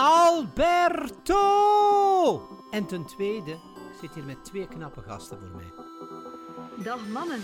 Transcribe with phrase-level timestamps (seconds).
[0.00, 1.42] Alberto!
[2.70, 5.72] En ten tweede, ik zit hier met twee knappe gasten voor mij.
[6.84, 7.40] Dag mannen.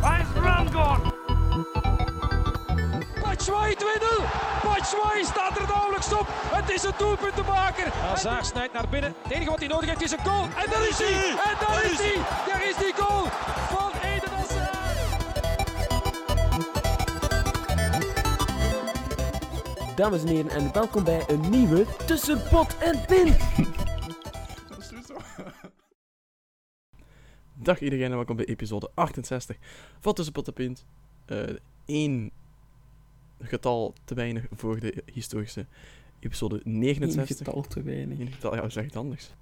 [0.00, 1.14] Waar is Rangor?
[3.22, 3.82] Batshuayi 2-0.
[4.64, 6.26] Batshuayi staat er nauwelijks op.
[6.28, 7.92] Het is een doelpuntenmaker.
[7.92, 9.14] Hazard snijdt naar binnen.
[9.22, 10.42] Het enige wat hij nodig heeft is een goal.
[10.42, 11.28] En daar is hij.
[11.30, 12.16] En daar is hij.
[12.46, 13.24] Daar is die goal
[13.70, 13.91] van
[19.96, 23.26] Dames en heren, en welkom bij een nieuwe Tussen Pot en Pin.
[24.68, 25.16] Dat is sowieso.
[27.54, 29.56] Dag iedereen en welkom bij episode 68
[30.00, 30.84] van Tussen Pot en Pint.
[31.86, 32.32] Eén
[33.40, 35.66] getal te weinig voor de historische
[36.18, 37.36] episode Eén 69.
[37.36, 38.18] getal te weinig.
[38.18, 39.34] Eén getal, ja, zeg het anders.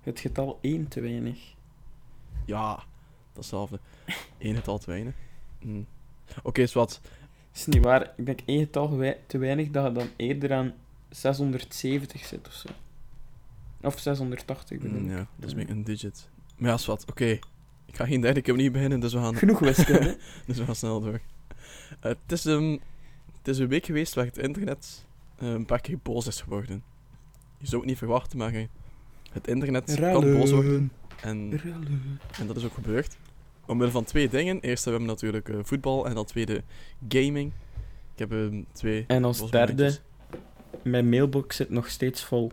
[0.00, 1.54] Het getal 1 te weinig.
[2.44, 2.84] Ja,
[3.32, 3.80] datzelfde.
[4.38, 5.14] Eén getal te weinig.
[5.58, 5.82] Hm.
[6.42, 7.00] Oké, is wat.
[7.56, 8.12] Is niet waar.
[8.16, 10.72] Ik denk één getal te weinig dat je dan eerder aan
[11.08, 12.68] 670 zit of zo.
[13.80, 15.08] Of 680 bedoel ik.
[15.08, 16.28] ja, dat is meer een digit.
[16.56, 17.04] Maar ja, is wat.
[17.10, 17.38] Oké.
[17.86, 20.18] Ik ga geen derde keer opnieuw beginnen, dus we gaan, Genoeg wiskunde.
[20.46, 21.20] dus we gaan snel door.
[22.00, 22.80] Eh, het, is, een
[23.38, 25.04] het is een week geweest waar het internet
[25.38, 26.82] eh, een paar keer boos is geworden.
[27.58, 28.66] Je zou het niet verwachten, maar eh,
[29.30, 30.92] het internet kan boos worden.
[31.20, 31.60] En,
[32.38, 33.16] en dat is ook gebeurd.
[33.66, 34.60] Omwille van twee dingen.
[34.60, 36.62] Eerst hebben we natuurlijk eh, voetbal en dan tweede
[37.08, 37.52] gaming.
[38.12, 39.04] Ik heb eh, twee...
[39.06, 39.98] En als derde,
[40.82, 42.52] mijn mailbox zit nog steeds vol.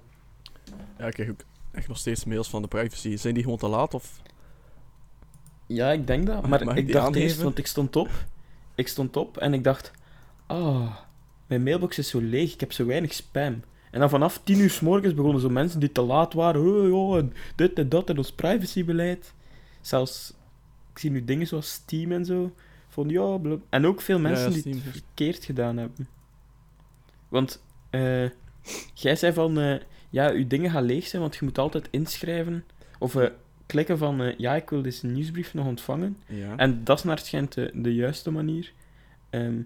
[0.97, 3.15] Ja, ik krijg ook echt nog steeds mails van de privacy.
[3.15, 4.21] Zijn die gewoon te laat of...
[5.67, 6.47] Ja, ik denk dat.
[6.47, 7.21] Maar Mag ik dacht aangeven?
[7.21, 8.09] eerst, want ik stond op.
[8.75, 9.91] Ik stond op en ik dacht...
[10.47, 10.95] Ah,
[11.47, 13.61] mijn mailbox is zo leeg, ik heb zo weinig spam.
[13.91, 16.91] En dan vanaf tien uur s morgens begonnen zo mensen die te laat waren.
[16.93, 17.23] Oh,
[17.55, 19.33] dit en dat en ons privacybeleid.
[19.81, 20.33] Zelfs,
[20.93, 22.53] ik zie nu dingen zoals Steam en zo.
[22.89, 26.07] Van ja, bla- En ook veel mensen ja, die het heeft- verkeerd gedaan hebben.
[27.29, 28.29] Want eh,
[28.93, 29.59] jij zei van...
[29.59, 29.79] eh,
[30.09, 32.63] ja, uw dingen gaan leeg zijn, want je moet altijd inschrijven.
[32.99, 33.29] Of eh,
[33.65, 34.33] klikken van...
[34.37, 36.17] ja, ik wil deze nieuwsbrief nog ontvangen.
[36.27, 36.55] Ja.
[36.57, 38.71] En dat is naar het schijnt de, de juiste manier.
[39.29, 39.61] Ehm,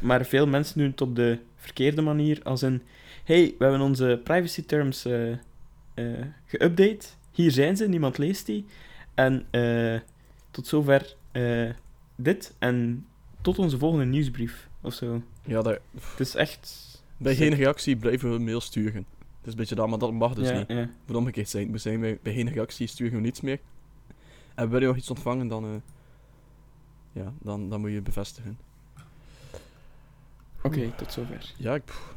[0.00, 2.82] maar veel mensen doen het op de verkeerde manier, als in...
[3.24, 5.06] hey, we hebben onze privacy terms
[6.46, 7.06] geüpdate.
[7.32, 8.64] Hier zijn ze, niemand leest die.
[9.14, 10.00] En eh,
[10.54, 11.70] tot zover eh,
[12.16, 12.54] dit.
[12.58, 13.06] En
[13.40, 15.22] tot onze volgende nieuwsbrief, of zo.
[15.44, 17.02] Ja, daar, Het is echt...
[17.16, 19.06] bij geen reactie blijven we mail sturen.
[19.18, 20.68] Het is een beetje dat, maar dat mag dus ja, niet.
[20.68, 20.74] ja.
[20.74, 21.62] Het moet omgekeerd zijn.
[21.62, 23.60] Het moet zijn bij, bij geen reactie sturen we niets meer.
[24.54, 25.70] En wil je nog iets ontvangen, dan, eh,
[27.12, 28.58] ja, dan, dan moet je bevestigen.
[30.62, 31.52] Oké, tot zover.
[31.56, 32.14] Ja, ik, pff,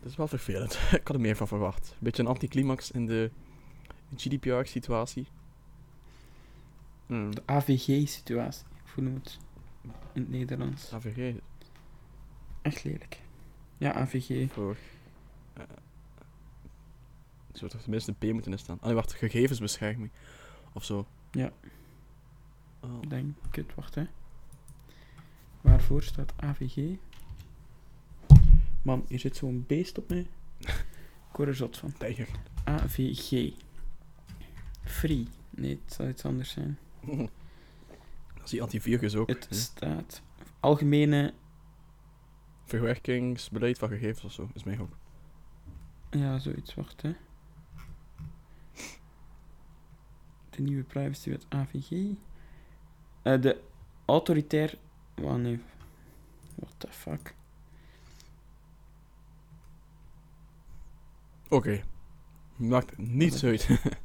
[0.00, 0.72] dat is wel vervelend.
[1.00, 1.88] ik had er meer van verwacht.
[1.90, 3.30] Een beetje een anticlimax in de
[4.16, 5.26] GDPR-situatie.
[7.06, 8.66] Hmm, De AVG-situatie.
[8.94, 9.38] Hoe noem het
[10.12, 10.92] in het Nederlands?
[10.92, 11.34] AVG
[12.62, 13.20] Echt lelijk.
[13.78, 14.52] Ja, AVG.
[14.52, 14.76] voor...
[15.54, 15.62] eh
[17.52, 18.78] zou toch tenminste een P moeten in staan.
[18.80, 19.12] Ah, nee, wacht.
[19.12, 20.10] Gegevensbescherming.
[20.72, 21.06] Of zo.
[21.30, 21.52] Ja.
[22.80, 24.04] Oh, Denk het, wacht hè.
[25.60, 26.96] Waarvoor staat AVG?
[28.82, 30.26] Man, hier zit zo'n beest op mij.
[31.30, 31.92] Ik word er zot van.
[31.92, 32.28] tijger.
[32.64, 33.52] AVG.
[34.84, 35.28] Free.
[35.50, 36.78] Nee, het zal iets anders zijn.
[38.34, 39.28] Dat is die antivirus ook.
[39.28, 39.56] Het hè.
[39.56, 40.22] staat
[40.60, 41.34] algemene.
[42.64, 44.96] Verwerkingsbeleid van gegevens of zo, is mij ook.
[46.10, 47.14] Ja, zoiets, wacht hè.
[50.50, 51.90] De nieuwe privacywet AVG.
[53.22, 53.60] Eh, de
[54.04, 54.78] autoritair.
[55.14, 55.60] Nee.
[56.54, 57.34] What the fuck.
[61.48, 61.82] Oké.
[62.56, 63.68] Maakt niets uit.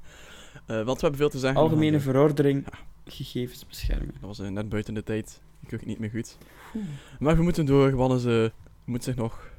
[0.66, 1.62] Eh, want we hebben veel te zeggen.
[1.62, 2.91] Algemene verordening Ja.
[3.12, 4.14] Gegevensbescherming.
[4.14, 5.42] eh, Dat was eh, net buiten de tijd.
[5.60, 6.38] Ik weet het niet meer goed.
[7.20, 8.52] Maar we moeten door, want ze
[8.86, 9.50] moet zich nog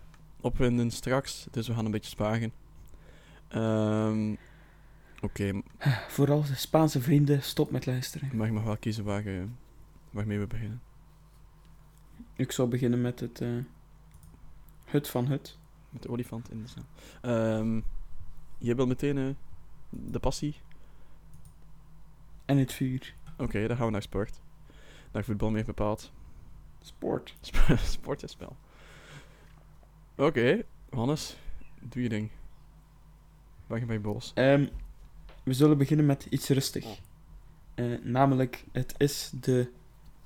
[0.40, 1.46] opwinden straks.
[1.50, 2.52] Dus we gaan een beetje sparen.
[3.48, 4.34] Ehm,
[5.20, 5.62] Oké,
[6.08, 8.36] Vooral de Spaanse vrienden, stop met luisteren.
[8.36, 9.42] maar je mag wel kiezen waar, eh,
[10.10, 10.80] waarmee we beginnen.
[12.36, 13.48] Ik zou beginnen met het eh,
[14.84, 15.58] hut van hut.
[15.90, 16.84] Met de olifant in de zaal.
[17.60, 17.80] Ehm
[18.58, 19.26] je wil meteen eh,
[19.90, 20.54] de passie?
[22.44, 23.14] En het vuur.
[23.36, 24.40] Oké, dan gaan we naar sport.
[25.12, 26.12] Naar voetbal meer bepaald.
[26.80, 27.34] Sport.
[27.40, 28.56] Sp- sport en spel.
[30.16, 31.36] Oké, Hannes,
[31.80, 32.30] doe je ding.
[33.66, 34.32] Waar je bij boos?
[34.34, 34.66] Ehm,
[35.44, 36.84] we zullen beginnen met iets rustig.
[37.74, 39.70] Eh, namelijk, het is de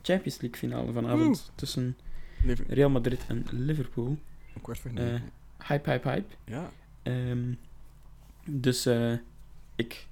[0.02, 1.96] Champions League finale vanavond tussen
[2.68, 4.18] Real Madrid en Liverpool.
[4.54, 5.30] een kwart voor Eh, negen.
[5.66, 6.34] hype, hype, hype.
[6.44, 6.70] ja,
[7.02, 7.54] Ehm,
[8.44, 9.12] dus eh,
[9.76, 10.06] ik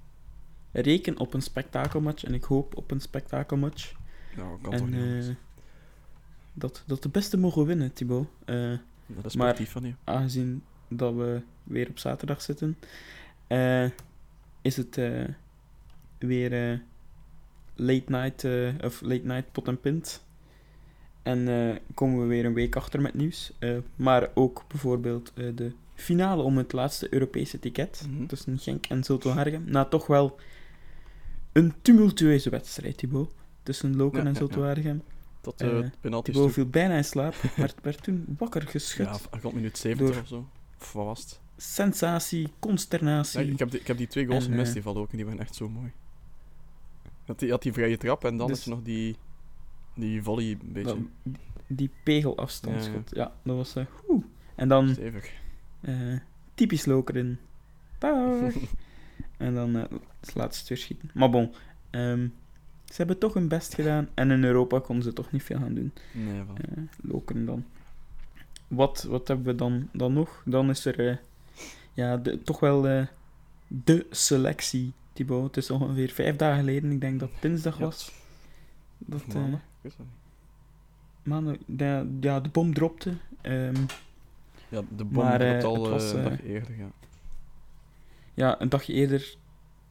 [0.83, 3.95] reken op een spektakelmatch en ik hoop op een spektakelmatch.
[4.37, 5.35] nou, kan toch En niet eh,
[6.53, 8.27] dat, dat de beste mogen winnen, Thibaut.
[8.45, 8.73] Eh,
[9.07, 9.95] Dat is Maar- van je.
[10.05, 12.79] aangezien dat we weer op zaterdag zitten,
[13.47, 13.85] eh,
[14.63, 15.01] is het
[16.19, 16.83] weer
[17.75, 18.45] late night
[18.85, 20.25] of late night pot en pint.
[21.23, 21.49] En
[21.95, 23.53] komen we weer een week achter met nieuws.
[23.97, 28.27] Maar ook bijvoorbeeld de finale om het laatste Europese ticket Mhm.
[28.27, 29.65] tussen Genk en Zulte Waregem.
[29.67, 30.39] Na toch wel
[31.55, 33.35] een tumultueuze wedstrijd, Thibaut.
[33.63, 34.59] Tussen Loken Ja, en ja.
[34.59, 35.03] Waregem.
[35.41, 39.07] Tot eh, uh, penalty Thibaut viel bijna in slaap, maar werd toen wakker geschud.
[39.07, 40.49] Ja, rond minuut 70 Door- of zo.
[40.81, 41.41] Of wat was het?
[41.57, 43.47] Sensatie, consternatie.
[43.47, 45.11] Ja, ik, heb die, ik heb die twee goals En, gemist, eh, die vallen ook,
[45.11, 45.93] en die waren echt zo mooi.
[47.25, 49.17] Dat die, had die vrije trap en dan Dus- is er nog die,
[49.95, 51.35] die volley een beetje Dat-
[51.67, 53.11] die pegelafstandsschot.
[53.15, 53.77] Ja, dat was...
[53.77, 54.25] eh oeh.
[54.55, 55.31] En dan stevig.
[55.81, 56.19] eh,
[56.55, 57.39] typisch Lokeren.
[57.99, 58.53] Dag.
[59.37, 59.85] en dan eh
[60.27, 61.11] het laatste weer schieten.
[61.15, 61.55] Maar bon,
[61.91, 62.29] ehm,
[62.85, 64.09] ze hebben toch hun best gedaan.
[64.15, 65.93] En in Europa konden ze toch niet veel gaan doen.
[66.13, 66.57] Nee, van.
[66.57, 67.65] eh Lokeren dan.
[68.69, 70.43] Wat, wat hebben we dan, dan nog?
[70.45, 71.17] Dan is er eh,
[71.93, 73.07] ja, de, toch wel eh,
[73.67, 75.47] de selectie, Thibaut.
[75.47, 78.13] Het is ongeveer vijf dagen geleden, ik denk dat het dinsdag was.
[78.99, 79.35] Dat, eh,
[81.23, 81.55] maandag?
[81.55, 83.15] Ik de, ja, de bom dropte.
[83.41, 83.75] Ehm,
[84.69, 86.91] Ja, de bom Maar, al was, een dag eerder, ja.
[88.35, 89.37] ja, een dagje eerder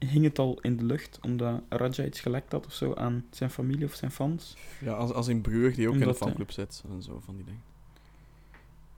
[0.06, 3.50] hing het al in de lucht, omdat Raja iets gelekt had of zo aan zijn
[3.50, 4.56] familie of zijn fans.
[4.80, 7.44] Ja, als, als in Brugge, die ook in de fanclub zit en zo van die
[7.44, 7.62] dingen.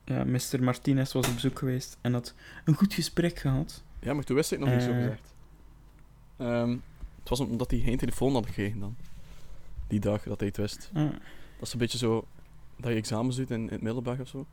[0.05, 0.63] Ja, Mr.
[0.63, 2.33] Martinez was op bezoek geweest en had
[2.65, 3.83] een goed gesprek gehad.
[3.99, 4.95] Ja, maar toen wist ik nog niet zo Eh.
[4.97, 5.33] gezegd.
[6.37, 6.69] Ehm,
[7.19, 8.95] het was omdat hij geen telefoon had gekregen dan.
[9.87, 10.89] Die dag dat hij het wist.
[10.93, 11.03] Ah,
[11.57, 12.25] Dat is een beetje zo
[12.75, 14.45] dat je examens doet in, in het middelbaar of zo.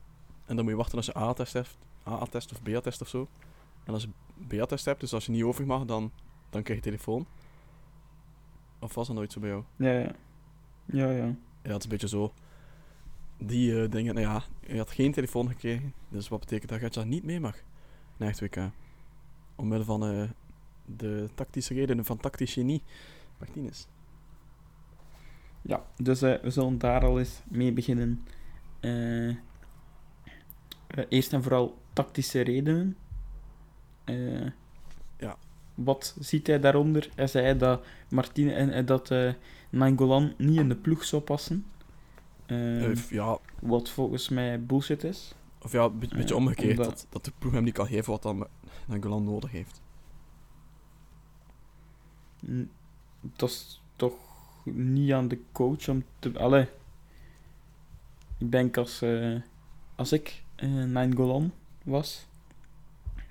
[0.45, 3.27] En dan moet je wachten als je A-test hebt, A-test of B-test of zo.
[3.83, 4.09] En als je
[4.63, 6.11] B-test hebt, dus als je niet over mag, dan,
[6.55, 7.25] dan krijg je telefoon.
[8.79, 9.63] Of was dat nooit zo bij jou?
[9.75, 10.15] ja, ja.
[10.85, 11.35] Ja, ja.
[11.61, 12.33] Ja, het is een beetje zo.
[13.37, 15.93] Die eh, dingen, nou ja, je had geen telefoon gekregen.
[16.09, 17.55] Dus wat betekent dat je dat niet mee mag
[18.17, 18.69] na het WK?
[19.55, 20.29] Omwille van eh,
[20.85, 22.83] de tactische redenen van tactisch genie.
[23.37, 23.85] Martinez.
[25.61, 28.25] Ja, dus eh, we zullen daar al eens mee beginnen.
[31.09, 32.97] Eerst en vooral tactische redenen.
[35.75, 37.09] Wat ziet hij daaronder?
[37.15, 39.33] Hij zei dat Martine en eh, dat eh
[39.69, 41.65] Nainggolan niet in de ploeg zou passen.
[42.45, 45.35] Eh, Eh, ja, wat volgens mij bullshit is.
[45.61, 46.77] of ja, een beetje, beetje omgekeerd.
[46.79, 48.47] omdat- Dat, dat de ploeg hem niet kan geven wat dan
[48.87, 49.81] Nangolan nodig heeft.
[53.21, 54.13] Dat is toch
[54.63, 56.39] niet aan de coach om te...
[56.39, 56.67] Allee.
[58.37, 59.35] Ik denk als, eh,
[59.95, 61.51] als ik uh, Nainggolan
[61.83, 62.27] was,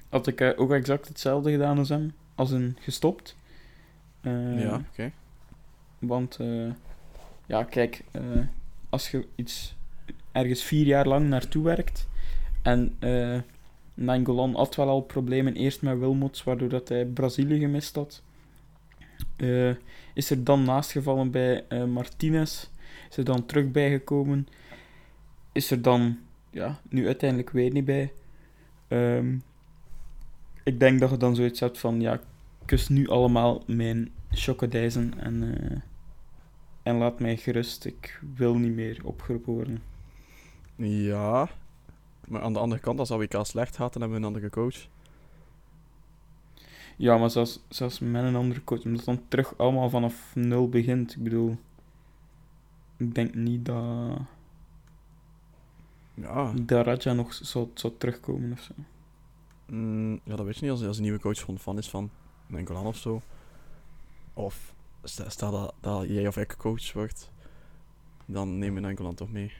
[0.09, 2.13] had ik ook exact hetzelfde gedaan als hem.
[2.35, 3.37] Als een gestopt.
[4.21, 5.13] Eh, ja, oké.
[5.99, 6.71] Want, eh,
[7.47, 8.23] ja, kijk, eh,
[8.89, 9.77] als je iets
[10.33, 12.09] ergens vier jaar lang naartoe werkt
[12.63, 13.39] en eh
[13.97, 18.23] Nainggolan had wel al problemen, eerst met Wilmots, waardoor dat hij Brazilië gemist had.
[20.15, 22.69] Is er dan naastgevallen bij Martinez,
[23.11, 24.49] is er dan terug bijgekomen,
[25.53, 26.19] is er dan,
[26.51, 28.13] ja, nu uiteindelijk weer niet bij.
[28.89, 29.37] Ehm,
[30.65, 32.21] ik denk dat je dan zoiets hebt van, ja,
[32.65, 35.79] kus nu allemaal mijn chocodijzen en, eh,
[36.83, 37.85] en laat mij gerust.
[37.85, 39.83] Ik wil niet meer opgeroepen worden.
[40.77, 41.49] Ja.
[42.29, 44.87] Maar aan de andere kant, als AWK slecht gaat, dan hebben we een andere coach.
[46.97, 50.69] Ja, maar zelfs, zelfs met een andere coach, omdat het dan terug allemaal vanaf nul
[50.69, 51.15] begint.
[51.15, 51.57] Ik bedoel,
[52.97, 54.19] ik denk niet dat,
[56.15, 56.53] Ja.
[56.63, 58.73] dat Raja nog zou, zou terugkomen of zo.
[59.67, 60.71] Mm, ja, dat weet je niet.
[60.71, 62.11] Als, als een nieuwe coach van fan is van
[62.47, 63.23] Nangolan of zo.
[64.35, 67.31] Of stel, dat, dat jij of ik coach wordt,
[68.27, 69.53] dan nemen we Nangolan toch mee.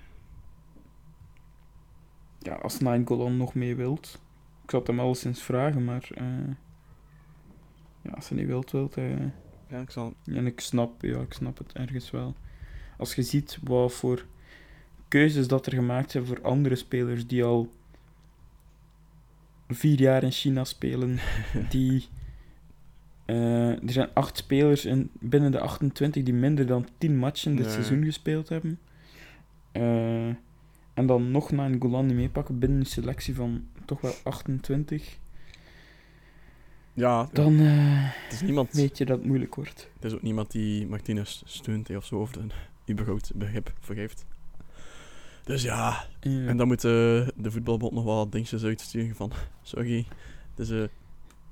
[2.39, 4.21] Ja, als Nainggolan nog mee wilt.
[4.63, 6.55] Ik zou het hem al sinds vragen, maar eh,
[8.03, 9.33] ja, als hij niet wilt, wilt hij...
[9.69, 10.15] Ja, ik zal...
[10.25, 12.35] En ik snap, ja, ik snap het ergens wel.
[12.99, 14.27] Als je ziet wat voor
[15.09, 17.69] keuzes dat er gemaakt zijn voor andere spelers die al
[19.69, 21.19] vier jaar in China spelen,
[21.71, 22.09] die...
[23.25, 27.65] eh, er zijn acht spelers in, binnen de 28 die minder dan 10 matchen dit
[27.65, 27.75] Nee.
[27.75, 28.79] seizoen gespeeld hebben.
[29.73, 30.27] Eh,
[30.95, 35.19] en dan nog naar een Golan niet meepakken binnen een selectie van toch wel 28.
[36.93, 37.67] Ja, Dan eh,
[38.25, 38.73] het is niemand...
[38.73, 39.91] weet je dat het moeilijk wordt.
[39.95, 42.53] Het is ook niemand die Martinez steunt of zo, of een
[42.91, 44.27] überhaupt begrip voor heeft.
[45.45, 46.47] Dus ja, Ja.
[46.47, 46.91] en dan moet eh,
[47.37, 49.33] de voetbalbond nog wel wat dingetjes uitsturen van...
[49.63, 50.07] Sorry,
[50.55, 50.83] dus eh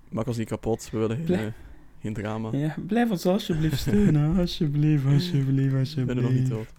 [0.08, 1.52] maak ons niet kapot, we willen geen, eh,
[2.00, 2.48] geen drama.
[2.52, 4.36] Ja, blijf ons alsjeblieft steunen.
[4.38, 6.74] Alsjeblieft, alsjeblieft, Ik ben er nog niet alsjeblieft.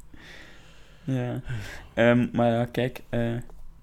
[1.06, 1.16] dood.
[1.16, 1.42] Ja.
[1.94, 3.02] Ehm, maar ja, kijk,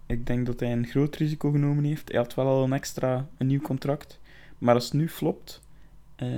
[0.06, 2.08] ik denk dat hij een groot risico genomen heeft.
[2.08, 4.20] Hij had wel al een extra, een nieuw contract.
[4.58, 5.60] Maar als het nu flopt,
[6.16, 6.28] eh,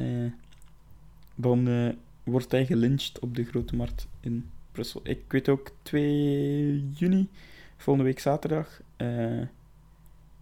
[1.34, 1.88] dan eh,
[2.24, 5.00] wordt hij gelyncht op de grote markt in Brussel.
[5.04, 7.28] Ik weet ook, 2 juni,
[7.76, 9.40] volgende week zaterdag, eh,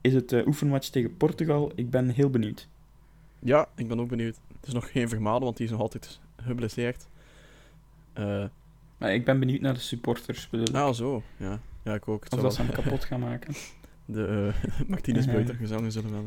[0.01, 1.73] is het eh, oefenmatch tegen Portugal.
[1.75, 2.69] Ik ben heel benieuwd.
[3.39, 4.37] Ja, ik ben ook benieuwd.
[4.57, 7.07] Het is nog geen Vermalen, want die is nog altijd geblesseerd.
[8.13, 8.45] Eh
[8.99, 10.49] Maar ik ben benieuwd naar de supporters.
[10.49, 11.23] bedoel nou, zo.
[11.37, 11.61] Ja.
[11.85, 12.25] ja, ik ook.
[12.25, 13.55] Het of dat ze hem kapot gaan maken.
[14.05, 15.33] De uh, Martinez Eh.
[15.33, 16.23] buiten gezangen zullen wel.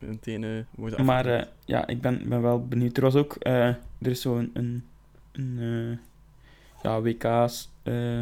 [0.00, 0.06] hè.
[0.06, 2.96] Meteen eh worden Maar ja, ik ben, ben wel benieuwd.
[2.96, 4.84] Er was ook, er is zo'n een,
[5.32, 5.98] een, eh,
[6.84, 8.20] ja, WK's eh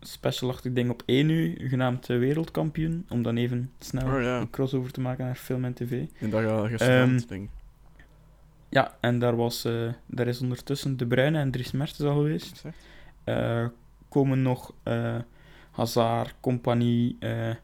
[0.00, 4.50] specialachtig ding op 1 nu, genaamd eh, Wereldkampioen, om dan even snel Oh ja, een
[4.50, 5.90] crossover te maken naar film en tv.
[6.20, 7.48] en gaat restaurant Ehm, ding.
[8.68, 12.62] Ja, en daar, was, eh, daar is ondertussen De Bruyne en Dries Mertens al geweest.
[14.08, 15.16] Komen nog eh
[15.70, 17.56] Hazard, Compagnie, ja,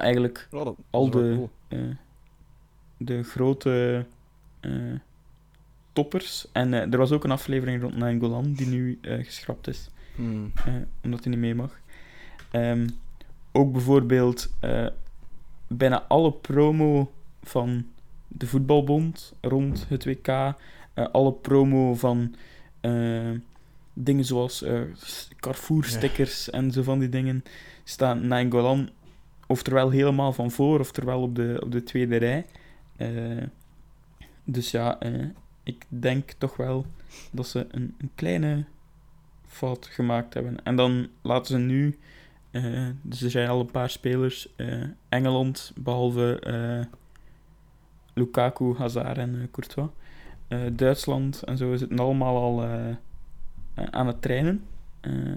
[0.00, 1.50] eigenlijk Ja, al de, cool.
[2.96, 4.06] de grote
[5.92, 6.46] toppers.
[6.52, 10.52] En eh, er was ook een aflevering rond Nainggolan die nu eh, geschrapt is, Hmm.
[10.66, 11.80] eh, omdat hij niet mee mag.
[12.50, 12.88] Ehm,
[13.52, 14.50] ook bijvoorbeeld
[15.66, 17.86] bijna alle promo van
[18.28, 20.54] de voetbalbond rond het WK, eh,
[21.12, 22.34] alle promo van
[23.94, 27.44] dingen zoals s- Carrefour-stickers en zo van die dingen,
[27.84, 28.90] staan Nainggolan
[29.46, 32.46] oftewel helemaal van voor, oftewel op de, op de tweede rij.
[34.44, 34.98] Dus ja,
[35.62, 36.86] ik denk toch wel
[37.30, 38.64] dat ze een, een kleine
[39.46, 40.64] fout gemaakt hebben.
[40.64, 41.98] En dan laten ze nu,
[42.50, 46.86] eh, dus er zijn al een paar spelers, eh, Engeland, behalve eh,
[48.14, 49.90] Lukaku, Hazard en eh, Courtois.
[50.72, 52.64] Duitsland en zo zitten allemaal al
[53.74, 54.64] aan het trainen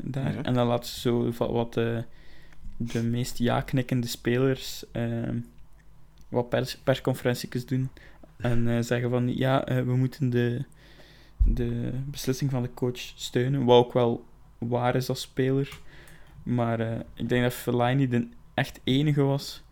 [0.03, 0.33] daar.
[0.33, 0.41] Ja.
[0.41, 1.73] En dan laten ze zo wat
[2.77, 4.85] de meest ja-knikkende spelers
[6.29, 7.89] wat pers persconferentietjes doen.
[8.37, 10.63] En eh, zeggen van ja, eh, we moeten de,
[11.43, 13.65] de beslissing van de coach steunen.
[13.65, 14.25] Wat ook wel
[14.57, 15.79] waar is als speler.
[16.43, 19.63] Maar eh, ik denk dat Fellaini de echt enige was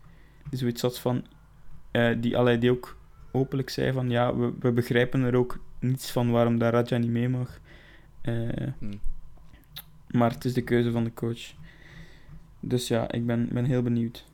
[0.50, 1.24] die zoiets had van.
[2.20, 2.96] die, allee, die ook
[3.32, 7.10] openlijk zei van ja, we, we begrijpen er ook niets van waarom dat Raja niet
[7.10, 7.60] mee mag.
[8.22, 9.00] Hmm.
[10.08, 11.54] maar het is de keuze van de coach.
[12.66, 14.26] Dus ja, ik ben, ben heel benieuwd.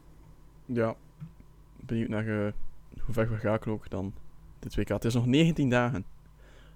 [0.67, 0.95] Ja,
[1.81, 2.53] benieuwd naar eh,
[3.01, 4.15] hoe ver we gaan ook dan
[4.59, 4.89] dit WK.
[4.89, 6.05] Het is nog 19 dagen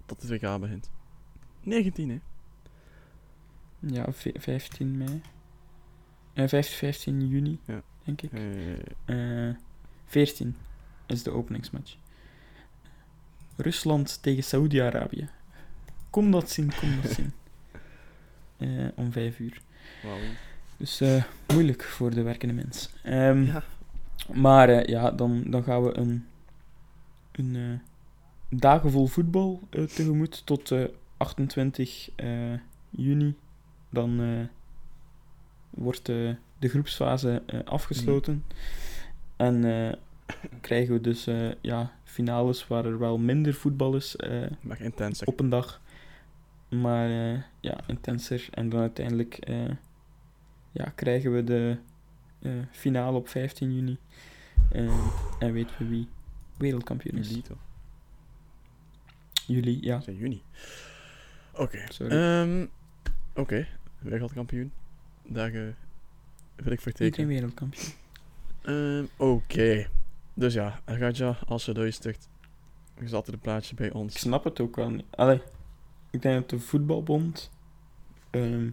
[0.06, 0.90] tot het WK begint.
[1.62, 2.18] 19, hè?
[3.78, 5.20] Ja, v- 15 mei.
[6.32, 7.82] Eh 15, 15 juni, Ja.
[8.04, 8.32] denk ik.
[8.32, 9.54] Eh, Eh
[10.06, 10.56] 14
[11.06, 11.96] is de openingsmatch.
[13.56, 15.28] Rusland tegen Saoedi-Arabië.
[16.10, 17.32] Kom dat zien, kom dat zien.
[18.56, 19.60] Eh, om 5 uur.
[20.02, 20.18] wauw.
[20.76, 22.90] Dus eh, moeilijk voor de werkende mens.
[23.02, 23.62] Ehm, Ja.
[24.32, 26.26] Maar eh, ja, dan, dan gaan we een,
[27.32, 30.84] een eh, dagen vol voetbal eh, tegemoet tot eh,
[31.16, 32.52] 28 eh,
[32.90, 33.34] juni.
[33.90, 34.46] Dan eh,
[35.70, 38.44] wordt eh, de groepsfase eh, afgesloten.
[39.36, 39.92] En eh,
[40.60, 45.26] krijgen we dus eh, ja, finales waar er wel minder voetbal is eh, Maar intenser.
[45.26, 45.80] op een dag.
[46.68, 48.48] Maar eh, ja, intenser.
[48.50, 49.70] En dan uiteindelijk eh,
[50.72, 51.93] ja, krijgen we de eh,
[52.70, 53.98] finale op 15 juni.
[54.72, 55.06] Eh,
[55.38, 56.08] en weten we wie
[56.56, 57.28] wereldkampioen is.
[57.28, 57.58] Juli, toch?
[59.46, 59.96] Juli, ja.
[59.98, 60.42] Is in juni.
[61.52, 61.78] Oké.
[62.08, 62.66] Ehm,
[63.34, 63.66] Oké,
[63.98, 64.72] wereldkampioen.
[65.22, 65.60] Daar eh,
[66.56, 67.28] wil ik voor Iedereen tekenen.
[67.28, 67.92] wereldkampioen.
[68.62, 69.86] Ehm, Oké.
[70.34, 72.28] Dus ja, Raja, als je luistert,
[73.00, 74.18] je zat er een plaatje bij Ik ons.
[74.18, 75.04] snap het ook wel niet.
[75.10, 75.42] Allee,
[76.10, 77.50] ik denk dat de voetbalbond...
[78.30, 78.68] ehm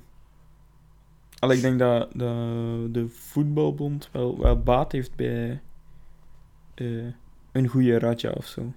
[1.42, 5.62] allee, ik denk dat, dat de voetbalbond wel, wel baat heeft bij
[6.74, 7.06] eh,
[7.52, 8.74] een goede Raja of zo.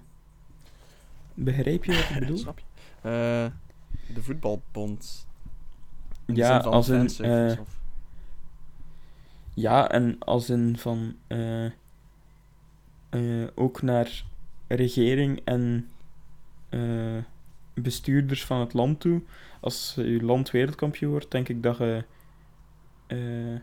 [1.33, 2.37] Begrijp je wat ik bedoel?
[2.37, 2.65] Snap je?
[3.01, 3.45] Eh,
[4.15, 5.27] de voetbalbond.
[6.25, 7.79] In de Ja, van als fanservice eh, of-
[9.53, 11.15] Ja, en als in van
[13.55, 14.23] ook naar
[14.67, 15.89] regering en
[17.73, 19.21] bestuurders van het land toe.
[19.59, 22.03] Als je land wereldkampioen wordt, denk ik dat je
[23.07, 23.59] eh,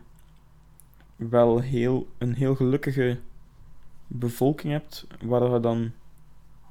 [1.15, 3.19] wel heel, een heel gelukkige
[4.07, 5.91] bevolking hebt, waar je dan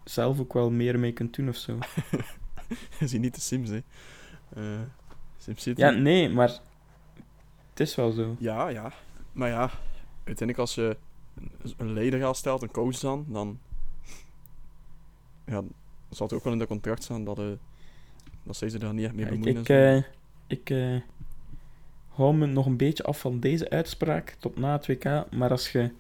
[0.05, 1.79] zelf ook wel meer mee kunt doen of zo.
[2.99, 3.81] Je ziet niet de Sims, hè.
[4.55, 4.81] Eh
[5.39, 5.81] SimCity.
[5.81, 6.49] Ja, nee, maar
[7.71, 8.37] het is wel zo.
[8.39, 8.93] Ja, ja.
[9.33, 9.71] Maar ja,
[10.25, 10.97] uiteindelijk als je
[11.77, 13.59] een- leider aanstelt, een coach dan, dan...
[15.47, 15.63] Ja,
[16.11, 17.45] zal het ook wel in dat contract staan dat, eh
[18.43, 19.57] dat zij zich daar niet echt mee ik, bemoeien.
[19.61, 19.73] ik, zo.
[19.73, 20.03] eh,
[20.47, 21.01] ik, eh,
[22.15, 25.05] hou me nog een beetje af van deze uitspraak tot na het WK.
[25.31, 25.91] Maar als je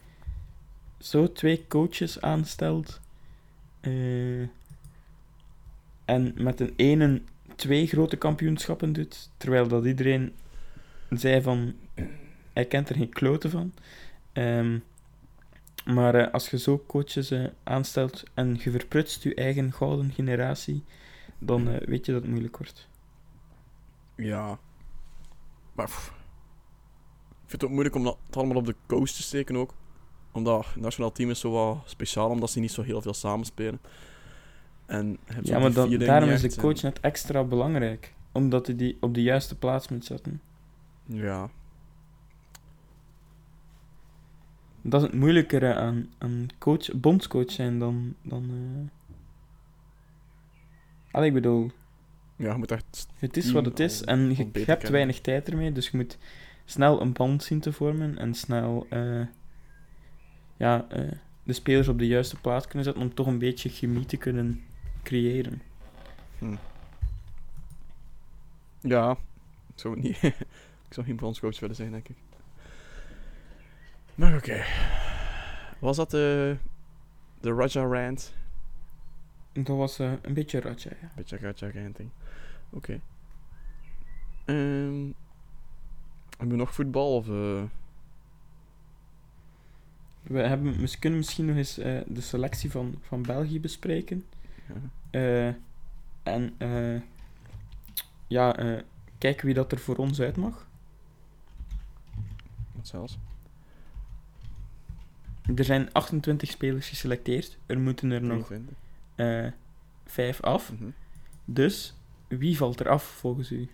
[0.98, 3.00] zo twee coaches aanstelt
[3.80, 4.40] eh,
[6.04, 7.22] en met een ene
[7.56, 10.32] twee grote kampioenschappen doet, terwijl dat iedereen
[11.10, 11.74] zei van
[12.52, 13.72] hij kent er geen kloten van.
[14.32, 14.78] Ehm,
[15.84, 20.84] maar eh, als je zo coaches eh, aanstelt en je verprutst je eigen gouden generatie,
[21.38, 22.88] dan weet je dat het moeilijk wordt.
[24.16, 24.58] Ja.
[25.72, 26.08] Maar pff.
[27.30, 29.74] ik vind het ook moeilijk om dat het allemaal op de coach te steken ook.
[30.32, 33.80] Omdat het nationaal team is zo wat speciaal, omdat ze niet zo heel veel samenspelen.
[34.86, 38.14] En zo Ja, maar dan, daarom is de coach en- net extra belangrijk.
[38.32, 40.40] Omdat hij die op de juiste plaats moet zetten.
[41.04, 41.50] Ja.
[44.82, 48.14] Dat is het moeilijkere aan, aan coach, bondscoach zijn dan...
[48.22, 48.88] dan uh...
[51.10, 51.70] Allee, ik bedoel,
[52.42, 53.06] Ja, je moet echt...
[53.18, 54.92] het is wat het is en je, hebt kennen.
[54.92, 56.18] weinig tijd ermee, dus je moet
[56.64, 59.20] snel een band zien te vormen en snel eh,
[60.56, 64.06] ja, eh, de spelers op de juiste plaats kunnen zetten om toch een beetje chemie
[64.06, 64.62] te kunnen
[65.02, 65.62] creëren.
[66.38, 66.54] Hm.
[68.80, 69.10] Ja.
[69.74, 70.22] Ik zou het niet...
[70.88, 72.16] ik zou geen bondscoach willen zijn, denk ik.
[74.14, 74.64] Maar oké.
[75.78, 76.56] Was dat de...
[77.40, 78.34] De Raja rant?
[79.52, 81.10] Dat was eh, een beetje ratje, ja.
[81.16, 82.10] Beetje Raja ranting.
[82.72, 83.00] Oké.
[84.44, 85.10] Ehm,
[86.30, 87.28] hebben we nog voetbal of...
[87.28, 87.62] eh,
[90.22, 94.24] We, hebben, we kunnen misschien nog eens eh, de selectie van, van België bespreken.
[94.68, 94.74] ja.
[95.10, 95.54] Eh,
[96.22, 96.54] en
[98.26, 98.52] ja,
[99.18, 100.66] kijken wie dat er voor ons uit mag.
[102.72, 103.18] Wat zelfs?
[105.56, 107.58] Er zijn 28 spelers geselecteerd.
[107.66, 108.76] Er moeten er nog 23.
[109.14, 109.46] eh,
[110.04, 110.72] vijf af.
[110.72, 110.90] Mhm.
[111.44, 111.94] Dus
[112.38, 113.68] wie valt er af volgens u?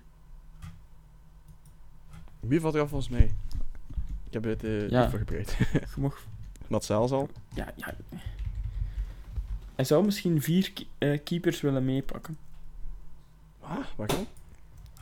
[2.41, 3.35] Wie valt er af volgens mij?
[4.27, 5.11] Ik heb het eh Ja.
[5.31, 5.57] niet.
[5.95, 6.27] Je mag-
[6.69, 7.29] Mat zelfs al.
[7.55, 7.95] ja, ja.
[9.75, 12.37] Hij zou misschien vier eh, keepers willen meepakken.
[13.61, 14.27] Ah, waarom?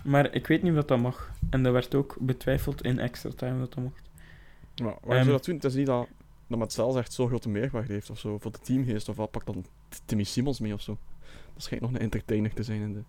[0.04, 1.31] Maar ik weet niet of dat, dat mag.
[1.50, 4.02] En dat werd ook betwijfeld in extra time dat dat mocht.
[4.83, 5.54] Maar waarom Ehm, zou dat doen?
[5.54, 6.09] Het is niet dat,
[6.46, 8.38] dat echt zo'n grote meerwaarde heeft of zo.
[8.38, 9.31] Voor de teamgeest of wat.
[9.31, 9.64] Pak dan
[10.04, 10.98] Timmy Simons mee of zo.
[11.54, 13.02] Dat schijnt nog een entertainer te zijn in de...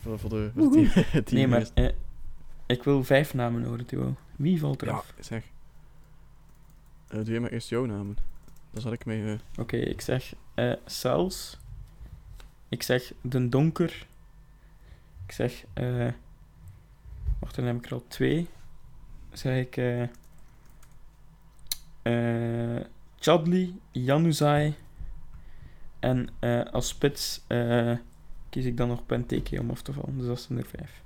[0.00, 1.24] Voor, voor de, voor de team.
[1.30, 1.88] Nee, maar eh,
[2.66, 4.16] ik wil vijf namen horen, Theo.
[4.36, 5.14] Wie valt er Ja, af?
[5.18, 5.44] zeg.
[7.08, 8.16] Eh doe je maar eerst jouw namen.
[8.70, 9.32] Dan zal ik mee...
[9.32, 11.58] eh, Oké, ik zeg eh Sels.
[12.68, 14.06] Ik zeg Den Donker.
[15.26, 15.64] Ik zeg...
[15.72, 16.08] eh
[17.38, 18.48] wacht, dan heb ik er al twee.
[19.32, 19.76] Zeg ik...
[19.76, 20.02] eh
[22.02, 22.84] eh
[23.18, 24.74] Chadli, Januzaj.
[25.98, 27.92] En eh, als spits eh,
[28.50, 30.18] kies ik dan nog Penteke om af te vallen.
[30.18, 31.02] Dus dat zijn er vijf.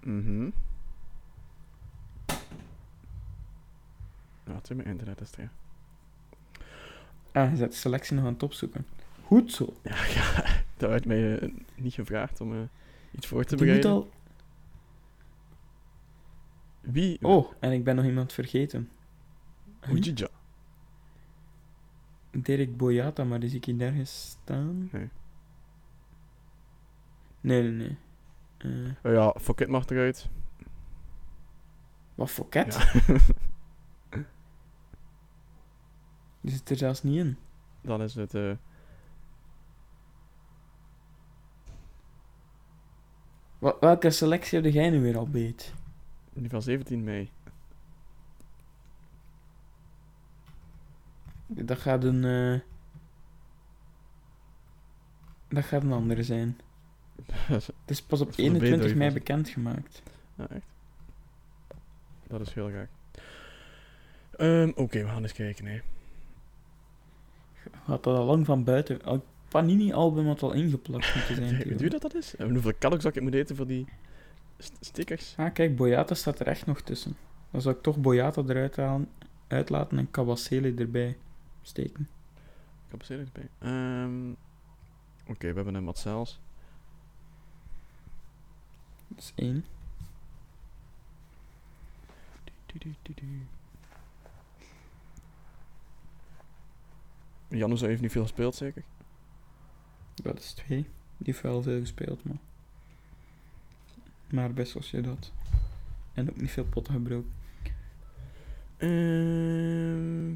[0.00, 0.50] Mhm.
[4.44, 5.40] Het is mijn internet is er.
[5.42, 5.50] ja.
[7.42, 8.86] Ah, je zet de selectie nog aan het opzoeken.
[9.24, 9.76] Goed zo.
[9.82, 10.44] Ja, ja,
[10.76, 12.60] dat werd mij eh, niet gevraagd om eh,
[13.10, 13.90] iets voor te bereiden.
[13.90, 14.10] al...
[16.80, 17.18] Wie?
[17.22, 18.90] Oh, en ik ben nog iemand vergeten.
[19.90, 20.28] Ujija.
[22.30, 24.88] Dirk Boyata, maar die zie ik hier nergens staan.
[24.92, 25.08] Nee.
[27.46, 27.96] Nee, nee,
[28.64, 28.96] nee.
[29.02, 30.28] Oh ja, Fouquet mag eruit.
[32.14, 32.74] wat voor ket?
[32.74, 33.16] Ja.
[36.40, 37.36] Die zit er zelfs niet in.
[37.80, 38.34] Dan is het...
[38.34, 38.52] eh
[43.80, 45.74] welke selectie heb jij nu weer al beet?
[46.32, 47.30] die van 17 mei.
[51.46, 52.24] Dat gaat een...
[52.24, 52.60] eh,
[55.48, 56.58] Dat gaat een andere zijn.
[57.46, 60.02] Het is pas op Voor de 21 mei bekendgemaakt.
[60.34, 60.66] ja, echt.
[62.28, 62.88] Dat is heel raar.
[64.36, 65.66] Ehm, Oké, we gaan eens kijken.
[65.66, 65.80] Hè.
[67.82, 69.02] Had dat al lang van buiten...
[69.02, 71.58] Al- Panini-album had al ingeplakt moeten zijn.
[71.68, 72.36] Weet u dat dat is?
[72.36, 73.86] En hoeveel kalks dat ik moet eten voor die
[74.58, 75.34] st- stickers?
[75.36, 77.16] Ah, kijk, Boyata staat er echt nog tussen.
[77.50, 79.08] Dan zou ik toch Boyata eruit halen,
[79.46, 81.16] uitlaten en Kabasele erbij
[81.62, 82.08] steken.
[83.08, 83.48] Er erbij.
[83.58, 84.30] Ehm
[85.26, 86.40] Oké, we hebben een Matsels.
[89.08, 89.64] Dat is één.
[97.48, 98.82] Janus heeft niet veel gespeeld, zeker?
[100.14, 100.82] Dat is twee.
[101.16, 102.38] Die heeft wel veel gespeeld, maar...
[104.30, 105.32] Maar best als je dat.
[106.12, 107.32] En ook niet veel potten gebroken.
[108.76, 110.34] Ehm.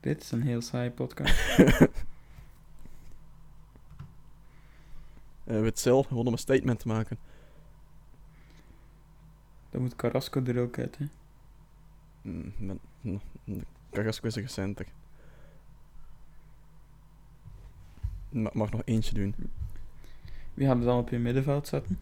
[0.00, 1.58] Dit is een heel saai podcast.
[5.48, 7.18] Eh, Witzel, gewoon om een statement te maken.
[9.70, 11.04] Dan moet Carrasco er ook uit, hè.
[12.22, 13.20] Mm, met, mm,
[13.90, 14.86] Carrasco is een recenter.
[18.28, 19.34] Ma- mag nog eentje doen.
[20.54, 21.98] Wie gaat er dan op je middenveld zetten?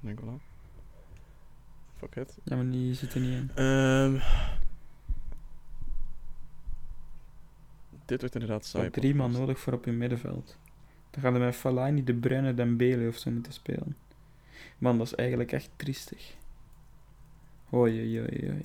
[0.00, 0.40] Denk wel aan.
[1.96, 2.38] Fuck it.
[2.44, 3.50] Ja, maar die zit er niet in.
[3.54, 4.20] Ehm
[8.04, 8.82] dit wordt inderdaad Je saai.
[8.84, 10.58] hebt drie man nodig voor op je middenveld.
[11.18, 13.96] Dan gaan we met Fellaini, De Bruyne, Dembele of zo moeten spelen.
[14.78, 16.34] Man, dat is eigenlijk echt triestig.
[17.64, 18.64] Hoi, hoi, hoi, hoi.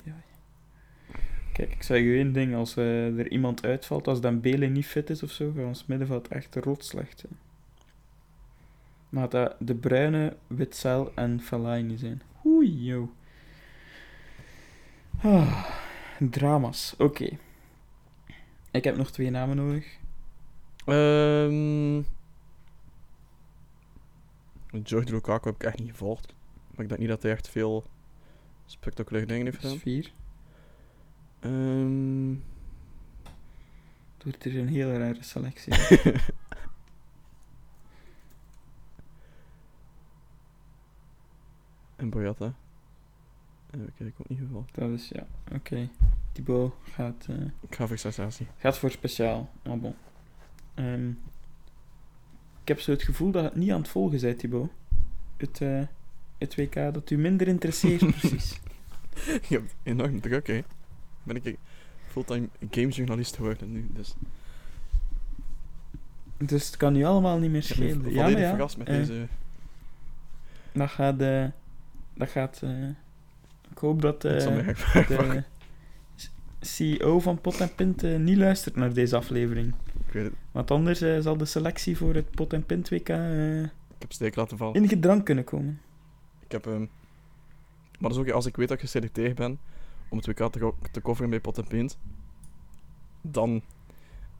[1.52, 2.54] Kijk, ik zeg u één ding.
[2.54, 6.28] Als eh, er iemand uitvalt, als Dembele niet fit is of zo, gaat ons middenveld
[6.28, 7.24] echt rot slecht.
[9.08, 12.22] Maar dat De Bruyne, Witzel en Fellaini zijn.
[12.46, 13.12] Oei, yo.
[15.22, 15.64] Ah,
[16.18, 16.94] drama's.
[16.98, 17.38] Oké.
[18.70, 19.98] Ik heb nog twee namen nodig.
[20.84, 22.02] Ehm
[24.82, 26.34] George Lukaku heb ik echt niet gevolgd.
[26.70, 27.84] Maar ik denk niet dat hij echt veel
[28.66, 29.78] spectaculaire dingen heeft gedaan.
[29.78, 30.12] vier.
[31.40, 32.30] Ehm
[34.14, 35.72] Het wordt er een hele rare selectie.
[41.96, 42.54] en Boyata.
[43.70, 44.74] Heb ik ook niet gevolgd.
[44.74, 45.88] dat is, ja, oké.
[46.32, 48.46] Thibaut gaat, eh, Ik ga voor sensatie.
[48.58, 49.50] gaat voor speciaal.
[49.62, 49.94] Maar bon.
[50.74, 51.10] Ehm,
[52.64, 54.70] ik heb zo het gevoel dat het niet aan het volgen bent, Thibaut.
[55.36, 55.82] Het, eh,
[56.38, 58.60] het WK dat u minder interesseert, precies.
[59.24, 60.60] Je hebt enorm druk, hè.
[61.22, 61.58] Ben ik
[62.08, 64.14] fulltime gamejournalist geworden nu, dus...
[66.36, 67.96] Dus het kan nu allemaal niet meer schelen.
[67.96, 68.50] Ja, volledig maar ja.
[68.50, 69.26] verrast met eh, deze...
[70.72, 71.20] Dat gaat...
[71.20, 71.46] eh,
[72.14, 72.62] dat gaat
[73.74, 75.44] ik hoop dat Ik zal eh, me echt de
[76.64, 79.74] CEO van Pot en Pint eh, niet luistert naar deze aflevering.
[80.06, 80.32] Ik weet het.
[80.52, 84.12] Want anders eh, zal de selectie voor het Pot en Pint WK eh, Ik heb
[84.12, 84.74] steek laten vallen.
[84.74, 85.80] in gedrang kunnen komen.
[86.44, 86.66] Ik heb...
[86.66, 86.86] ehm
[87.98, 89.58] maar dat is ook als ik weet dat ik geselecteerd ben
[90.08, 91.98] om het WK te, co- te coveren bij Pot en Paint,
[93.20, 93.62] dan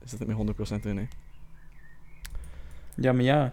[0.05, 1.07] zit het met 100% in, hè.
[2.95, 3.53] Ja, maar ja.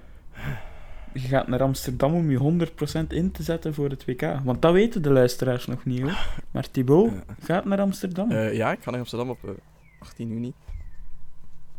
[1.14, 2.68] Je gaat naar Amsterdam om je
[3.04, 4.22] 100% in te zetten voor het WK.
[4.44, 6.28] Want dat weten de luisteraars nog niet hoor.
[6.52, 8.32] Maar Thibaut gaat naar Amsterdam.
[8.32, 9.52] Eh, ja, ik ga naar Amsterdam op eh,
[10.00, 10.54] 18 juni.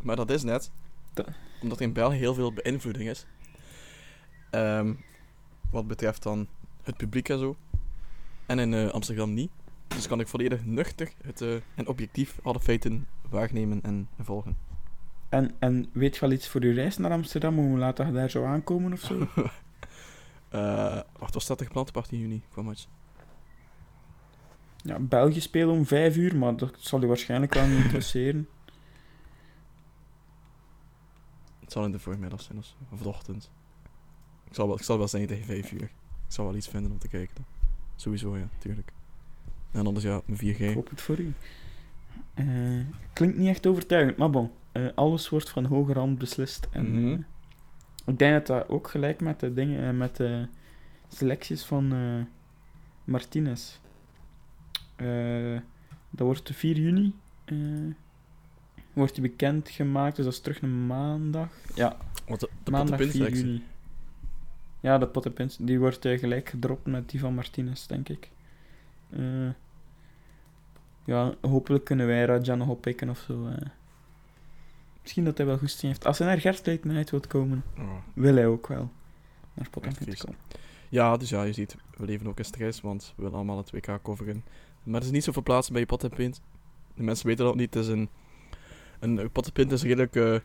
[0.02, 0.70] Maar dat is net
[1.14, 1.24] Da-
[1.62, 3.26] omdat in België heel veel beïnvloeding is.
[4.50, 4.92] Ehm,
[5.70, 6.46] wat betreft dan
[6.82, 7.56] het publiek en zo.
[8.46, 9.50] En in eh, Amsterdam niet.
[9.88, 11.40] Dus kan ik volledig nuchter het,
[11.74, 14.56] en objectief alle feiten waarnemen en volgen.
[15.32, 17.58] En, en weet je wel iets voor je reis naar Amsterdam?
[17.58, 19.26] Hoe laat dat je daar zou aankomen of zo?
[20.48, 22.42] Eh wacht, wat staat er gepland op 18 juni?
[22.50, 22.86] Qua match.
[24.76, 28.48] Ja, België spelen om 5 uur, maar dat zal je waarschijnlijk wel niet interesseren.
[31.60, 33.50] Het zal in de voormiddag zijn of, of de ochtend.
[34.44, 35.82] Ik zal, wel, ik zal wel zijn tegen 5 uur.
[35.82, 35.92] Ik
[36.28, 37.44] zal wel iets vinden om te kijken dan.
[37.96, 38.92] Sowieso, ja, tuurlijk.
[39.70, 40.60] En anders ja, mijn 4G.
[40.60, 41.32] Ik hoop het voor u.
[42.34, 42.46] Eh,
[43.12, 44.50] klinkt niet echt overtuigend, maar bon.
[44.72, 46.68] Eh, alles wordt van hoger hand beslist.
[46.72, 47.12] En, Mhm.
[47.12, 47.18] eh,
[48.06, 50.46] ik denk dat dat ook gelijk met de dingen, eh, met de
[51.08, 51.92] selecties van
[53.04, 53.78] Martinez.
[56.10, 57.14] Dat wordt de 4 juni.
[58.92, 61.48] wordt die bekend gemaakt, dus dat is terug een maandag.
[61.74, 63.46] Ja, Want de, de maandag 4 pottenpinselectie.
[63.46, 63.64] juni.
[64.80, 68.30] Ja, de pottenpins, die wordt gelijk gedropt met die van Martinez, denk ik.
[71.04, 73.48] Ja, hopelijk kunnen wij Raja nog oppikken of zo.
[75.02, 76.06] Misschien dat hij wel goesting heeft.
[76.06, 77.96] Als hij naar Gerstleitenheid wilt komen, Oh.
[78.14, 78.90] wil hij ook wel
[79.54, 80.36] naar komen.
[80.88, 83.70] Ja, dus ja, je ziet, we leven ook in stress, want we willen allemaal het
[83.70, 84.44] WK coveren.
[84.82, 86.40] Maar er is niet zoveel plaatsen bij je pot pint.
[86.94, 87.74] De mensen weten dat niet.
[87.74, 88.08] Het is een,
[88.98, 90.36] een een pot pint is redelijk, eh,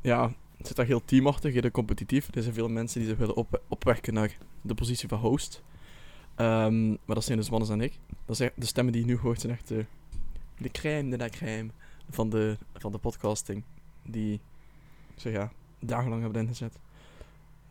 [0.00, 2.28] ja, het zit daar heel teamachtig, redelijk competitief.
[2.34, 5.62] Er zijn veel mensen die zich willen op, opwerken naar de positie van host.
[6.34, 7.98] Ehm, maar dat zijn dus Wannes en ik.
[8.26, 9.84] Dat zijn, de stemmen die je nu hoort zijn echt de,
[10.58, 11.70] de crème de la crème
[12.14, 13.62] van de, van de podcasting.
[14.02, 14.40] Die,
[15.16, 16.78] zeg ja, dagenlang hebben ingezet.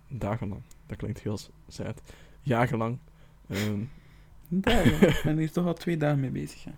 [0.08, 0.62] Dagenlang.
[0.86, 2.02] Dat klinkt heel sad.
[2.42, 2.98] Jarenlang.
[3.48, 3.80] Ehm,
[4.62, 4.80] ja.
[4.82, 6.64] ik ben hier toch al twee dagen mee bezig.
[6.64, 6.72] Ja.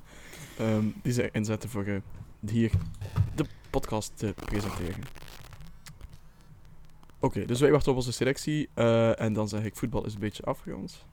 [0.58, 2.02] ehm, die ze inzetten voor eh,
[2.46, 2.72] hier
[3.36, 5.02] de podcast te presenteren.
[7.20, 8.70] Oké, dus wij wachten op onze selectie.
[8.74, 11.06] eh, en dan zeg ik, voetbal is een beetje afgerond.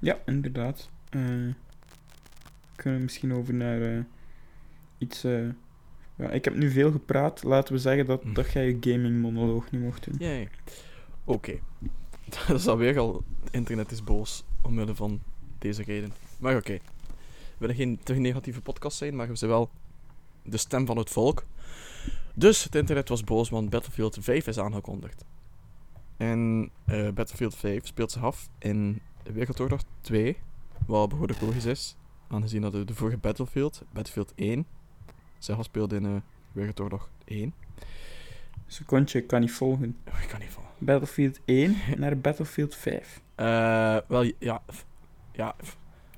[0.00, 0.90] Ja, inderdaad.
[1.10, 1.20] Eh,
[2.76, 4.06] kunnen we misschien over naar
[4.98, 5.24] iets...
[5.24, 5.48] eh,
[6.16, 7.42] ja, ik heb nu veel gepraat.
[7.42, 8.32] Laten we zeggen dat, Hm.
[8.32, 10.14] dat jij je gaming monoloog niet mocht doen.
[10.18, 10.48] Yay.
[11.24, 11.58] Oké.
[12.48, 13.24] dat is alweer al...
[13.44, 15.20] Het internet is boos omwille van
[15.58, 16.12] deze reden.
[16.38, 16.72] Maar oké.
[16.72, 16.82] We
[17.58, 19.70] willen geen te negatieve podcast zijn, maar we zijn wel
[20.42, 21.44] de stem van het volk.
[22.34, 25.24] Dus het internet was boos, want Battlefield 5 is aangekondigd.
[26.16, 29.00] En eh, Battlefield 5 speelt zich af in
[29.32, 30.36] Wereldoorlog 2,
[30.86, 31.96] wat behoorlijk logisch is,
[32.28, 34.66] aangezien dat de, de vorige Battlefield, Battlefield 1,
[35.38, 36.12] zich afspeelde in eh
[36.52, 37.54] Wereldoorlog 1.
[38.66, 39.96] Secondje, ik kan niet volgen.
[40.08, 40.72] Oh, ik kan niet volgen.
[40.78, 43.20] Battlefield 1 naar Battlefield 5.
[43.34, 44.62] Eh, wel, ja,
[45.32, 45.56] ja,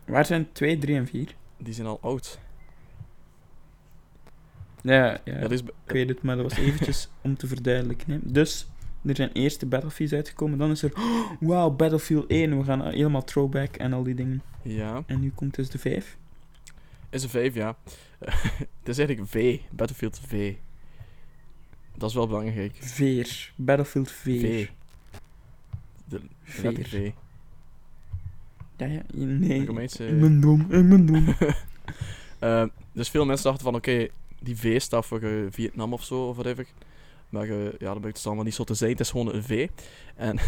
[0.04, 1.36] Waar zijn 2, 3 en 4?
[1.58, 2.38] die zijn al oud.
[4.82, 8.12] Ja, ja, is ik weet het, maar dat was eventjes om te verduidelijken.
[8.12, 8.18] Hè.
[8.22, 8.68] Dus,
[9.04, 12.88] er zijn eerst de Battlefields uitgekomen, dan is er, oh, wauw, Battlefield 1, we gaan
[12.88, 14.42] helemaal throwback en al die dingen.
[14.62, 16.16] ja, En nu komt dus de 5.
[17.10, 17.76] is een 5, ja.
[18.78, 20.54] het is eigenlijk V, Battlefield V.
[21.96, 22.76] Dat is wel belangrijk.
[22.80, 24.40] Veer, Battlefield 4.
[24.40, 24.68] V.
[26.04, 26.20] De
[26.62, 27.10] letter V.
[28.76, 29.66] Ja, ja, nee.
[29.66, 31.24] Romeinse- Ik ben dom, ik ben dom.
[32.38, 34.06] Eh, dus veel mensen dachten van, oké,
[34.40, 36.66] die V staat voor eh, Vietnam of zo, of whatever.
[37.28, 38.90] Maar eh, ja, dat blijkt dus allemaal niet zo te zijn.
[38.90, 39.68] Het is gewoon een V.
[40.16, 40.38] En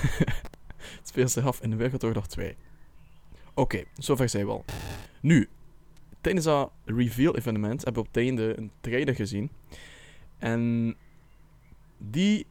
[0.98, 2.56] het speelt zich af in de Wereldoorlog 2.
[3.54, 4.64] Oké, zover zijn we al.
[5.20, 5.48] Nu,
[6.20, 9.50] tijdens dat reveal-evenement hebben we op het einde een trailer gezien.
[10.38, 10.94] En
[11.98, 12.46] die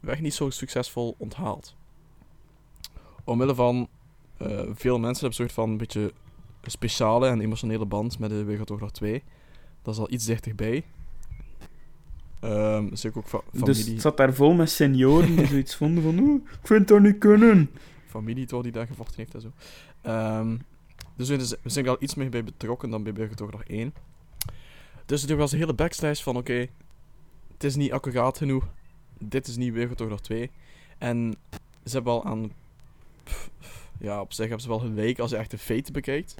[0.00, 1.76] werd niet zo succesvol onthaald.
[3.24, 3.88] Omwille van
[4.36, 6.12] eh, veel mensen hebben een soort van een beetje
[6.60, 9.22] een speciale en emotionele band met de Wereldoorlog 2.
[9.82, 10.84] Dat is al iets dichterbij.
[12.40, 15.76] Ehm dus ik ook fa Dus familie, het zat daar vol met senioren die zoiets
[15.76, 17.70] vonden van, oeh, ik vind dat niet kunnen.
[18.06, 19.52] familie toch die daar gevochten heeft en zo.
[20.00, 20.56] Ehm,
[21.16, 23.94] dus we zijn- er al iets meer bij betrokken dan bij Wereldoorlog 1.
[25.06, 26.66] Dus er was een hele backslash van, oké,
[27.52, 28.68] het is niet accuraat genoeg.
[29.18, 30.50] Dit is niet Wereldoorlog 2.
[30.98, 31.34] En
[31.84, 32.52] ze hebben al aan...
[33.24, 33.50] pff,
[33.98, 36.34] ja, op zich hebben ze wel gelijk als je echt de feiten bekijkt.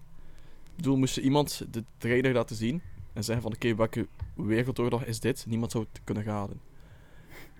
[0.65, 2.83] Ik bedoel, moest je iemand de trailer laten zien
[3.13, 5.45] en zeggen van, oké, welke Wereldoorlog is dit?
[5.49, 6.61] Niemand zou het kunnen raden.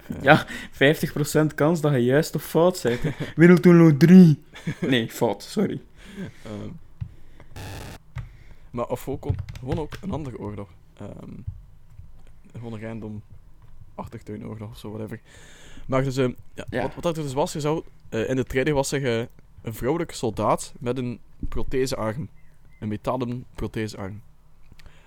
[0.09, 3.01] Eh, Ja, 50% kans dat je juist of fout bent.
[3.37, 4.43] Wereldoorlog 3.
[4.81, 5.81] Nee, fout, sorry.
[6.45, 6.69] Ehm,
[8.71, 10.69] maar of ook, on- gewoon ook een andere oorlog.
[10.97, 11.31] Ehm,
[12.53, 13.23] gewoon een random
[13.95, 15.21] achtertuinoorlog of zo, whatever.
[15.87, 16.83] Maar dus, ehm, ja, Ja.
[16.83, 19.29] Wat, wat er dus was, je zou, eh, in de trailer was er
[19.63, 22.29] een vrouwelijke soldaat met een prothesearm.
[22.81, 24.21] Een metalen prothesearm.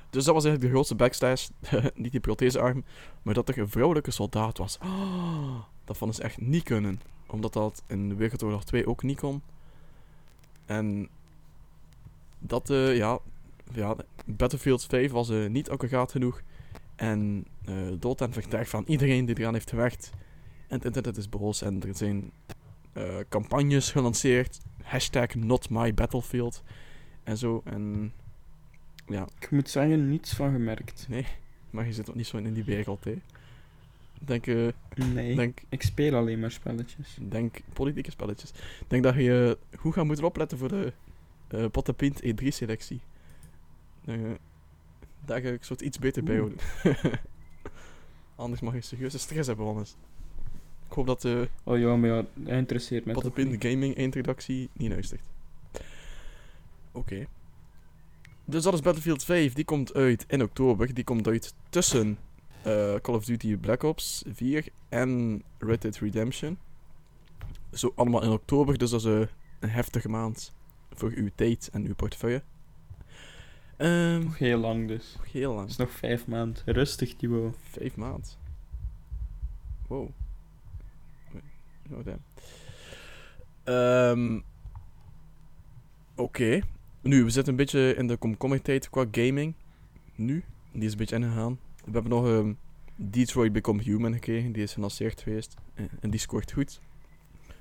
[0.09, 1.47] Dus dat was eigenlijk de grootste backslash.
[1.95, 2.83] niet die prothesearm,
[3.21, 4.79] maar dat er een vrouwelijke soldaat was.
[4.79, 7.01] Ah, dat vonden ze echt niet kunnen.
[7.27, 9.41] Omdat dat in Wereldoorlog 2 ook niet kon.
[10.65, 11.09] En
[12.47, 13.19] dat, eh, ja,
[13.73, 16.41] ja, Battlefield 5 was eh, niet accuraat genoeg.
[16.95, 20.11] En eh dood en vertrek van iedereen die eraan heeft gewerkt.
[20.67, 22.31] En het internet is boos en er zijn
[23.29, 24.59] campagnes gelanceerd.
[24.83, 26.63] Hashtag not my battlefield.
[27.23, 27.61] En zo.
[27.63, 28.13] En
[29.07, 31.07] ja, Ik moet zeggen, niets van gemerkt.
[31.69, 33.15] maar je zit ook niet zo in die wereld, hè.
[34.19, 34.67] Denk, eh,
[35.13, 37.17] Nee, denk, ik speel alleen maar spelletjes.
[37.21, 38.51] denk politieke spelletjes.
[38.87, 40.93] Denk dat je goed gaat moeten opletten voor de
[41.47, 42.99] eh Potapint E3-selectie.
[44.05, 44.31] Eh,
[45.25, 46.57] daar ga ik soort iets beter bij houden.
[48.35, 49.95] Anders mag je serieuze stress hebben, anders.
[50.87, 52.25] Ik hoop dat de Oh ja, maar ja,
[52.57, 53.63] interesseert mij Potapint niet.
[53.63, 55.21] Gaming introductie niet luistert.
[56.91, 57.25] Oké.
[58.45, 59.53] Dus dat is Battlefield 5.
[59.53, 60.93] Die komt uit in oktober.
[60.93, 62.17] Die komt uit tussen
[62.61, 66.57] eh, Call of Duty Black Ops 4 en Red Dead Redemption.
[67.71, 69.27] Zo allemaal in oktober, dus dat is eh,
[69.59, 70.53] een heftige maand
[70.99, 72.41] voor uw tijd en uw portefeuille.
[73.77, 75.13] Ehm Nog heel lang dus.
[75.17, 75.61] nog heel lang.
[75.61, 76.61] Het is nog vijf maanden.
[76.65, 77.55] Rustig, Thibaut.
[77.61, 78.37] Vijf maand.
[79.87, 80.09] Wow.
[81.91, 82.07] Oh.
[83.63, 84.39] Ehm,
[86.15, 86.59] Oké.
[87.01, 89.53] Nu, we zitten een beetje in de komkommertijd qua gaming.
[90.15, 90.43] Nu.
[90.71, 91.59] Die is een beetje ingegaan.
[91.85, 92.53] We hebben nog ehm,
[92.95, 94.51] Detroit Become Human gekregen.
[94.51, 95.55] Die is gelanceerd geweest.
[95.73, 96.81] En, en die scoort goed.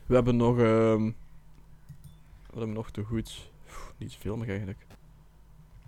[0.07, 0.59] We hebben nog...
[0.59, 1.11] ehm,
[2.55, 3.51] wat hebben we nog te goed?
[3.99, 4.87] Niet zoveel meer eigenlijk.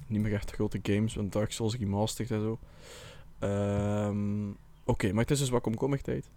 [0.07, 1.15] Niet meer echt grote games.
[1.15, 2.59] Want Dark Souls Remastered en zo.
[3.39, 4.51] Ehm,
[4.89, 6.31] Oké, maar het is dus wat komkommertijd.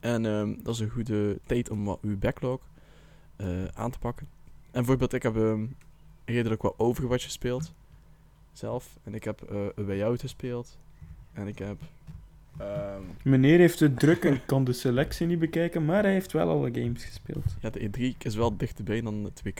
[0.00, 2.60] En ehm, dat is een goede tijd om wat uw backlog
[3.36, 4.28] eh, aan te pakken.
[4.44, 5.66] En bijvoorbeeld, ik heb ehm,
[6.24, 7.72] redelijk wat Overwatch gespeeld.
[8.52, 8.98] Zelf.
[9.02, 10.78] En ik heb eh een Way Out gespeeld.
[11.32, 11.80] En ik heb...
[12.58, 16.48] ehm, Meneer heeft het druk en kan de selectie niet bekijken, maar hij heeft wel
[16.48, 17.44] alle games gespeeld.
[17.60, 19.58] ja, de E3 is wel dichterbij dan het WK.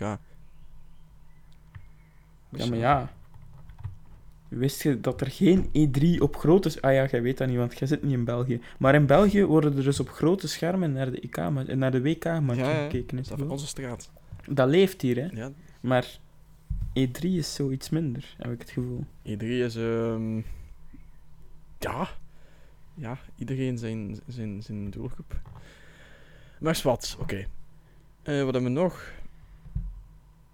[2.48, 3.12] Dus Ja, maar ja.
[4.48, 6.81] Wist je dat er geen E3 op grote...
[6.81, 8.61] Ah ja, jij weet dat niet, want jij zit niet in België.
[8.79, 12.16] Maar in België worden er dus op grote schermen naar de, IK -ma- naar de
[12.20, 12.83] Ja, ja.
[12.83, 13.16] gekeken.
[13.16, 14.11] Dat is van onze straat.
[14.48, 15.26] Dat leeft hier, hè.
[15.40, 15.50] Ja,
[15.81, 16.18] Maar
[16.98, 19.05] E3 is zoiets minder, heb ik het gevoel.
[19.26, 19.76] E3 is...
[19.76, 20.37] ehm
[21.79, 22.09] ja.
[23.00, 25.40] Ja, iedereen zijn, zijn, zijn doelgroep.
[26.58, 27.46] Maar wat, oké.
[28.22, 29.12] Eh, wat hebben we nog?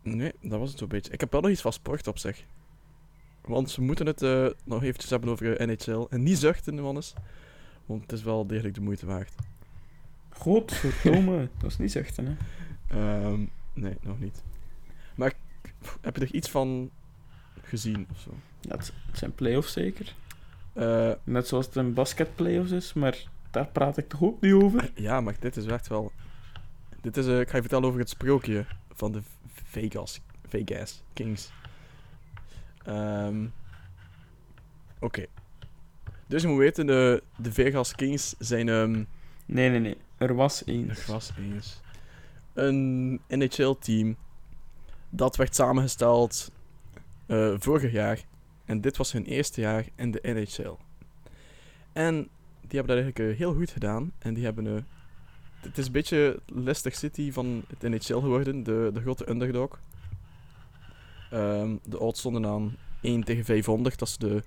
[0.03, 1.13] Nee, dat was het zo'n beetje.
[1.13, 2.45] Ik heb wel nog iets van sport op zich.
[3.41, 6.07] Want we moeten het eh, nog eventjes hebben over NHL.
[6.11, 7.15] En niet zuchten, mannes.
[7.87, 9.35] Want het is wel degelijk de moeite waard.
[10.29, 12.37] Godverdomme, dat is niet zuchten, hè.
[12.89, 14.43] Ehm, nee, nog niet.
[15.15, 15.33] Maar
[16.01, 16.91] heb je er iets van
[17.63, 18.31] gezien of zo?
[18.61, 20.15] Ja, het zijn playoffs zeker.
[20.77, 24.53] Eh, Net zoals het een basket playoffs is, maar daar praat ik toch ook niet
[24.53, 24.91] over.
[24.95, 26.13] ja, maar dit is echt wel...
[27.01, 29.21] Dit is, eh, ik ga je vertellen over het sprookje van de
[29.65, 31.51] Vegas, Vegas Kings.
[32.85, 33.47] Ehm,
[35.01, 35.27] Oké.
[36.27, 38.69] Dus je moet weten, de, de Vegas Kings zijn...
[38.69, 39.05] ehm,
[39.47, 39.97] Nee, nee, nee.
[40.19, 40.91] Er was één.
[40.91, 41.81] Er was eens
[42.53, 44.17] een NHL-team
[45.11, 46.51] dat werd samengesteld
[47.27, 48.21] eh, vorig jaar.
[48.67, 50.77] En dit was hun eerste jaar in de NHL.
[51.93, 52.15] En
[52.61, 54.13] die hebben dat eigenlijk eh, heel goed gedaan.
[54.19, 54.67] En die hebben...
[54.67, 54.83] eh,
[55.61, 59.81] het is een beetje Leicester City van het NHL geworden, de, de grote underdog.
[61.31, 64.43] Ehm, de odds stonden aan 1 tegen 500 dat ze de,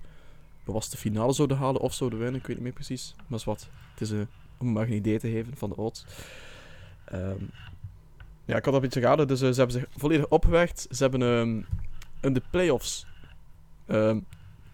[0.64, 2.40] de finale zouden halen of zouden winnen.
[2.40, 3.14] Ik weet niet meer precies.
[3.26, 3.68] Maar is wat.
[3.90, 4.20] Het is eh,
[4.58, 6.04] om maar een idee te geven van de odds.
[7.04, 7.44] Ehm,
[8.44, 9.28] ja, ik had dat een beetje raden.
[9.28, 10.86] Dus ze hebben zich volledig opgewerkt.
[10.90, 11.62] Ze hebben ehm,
[12.26, 13.06] in de playoffs
[13.90, 14.20] ehm,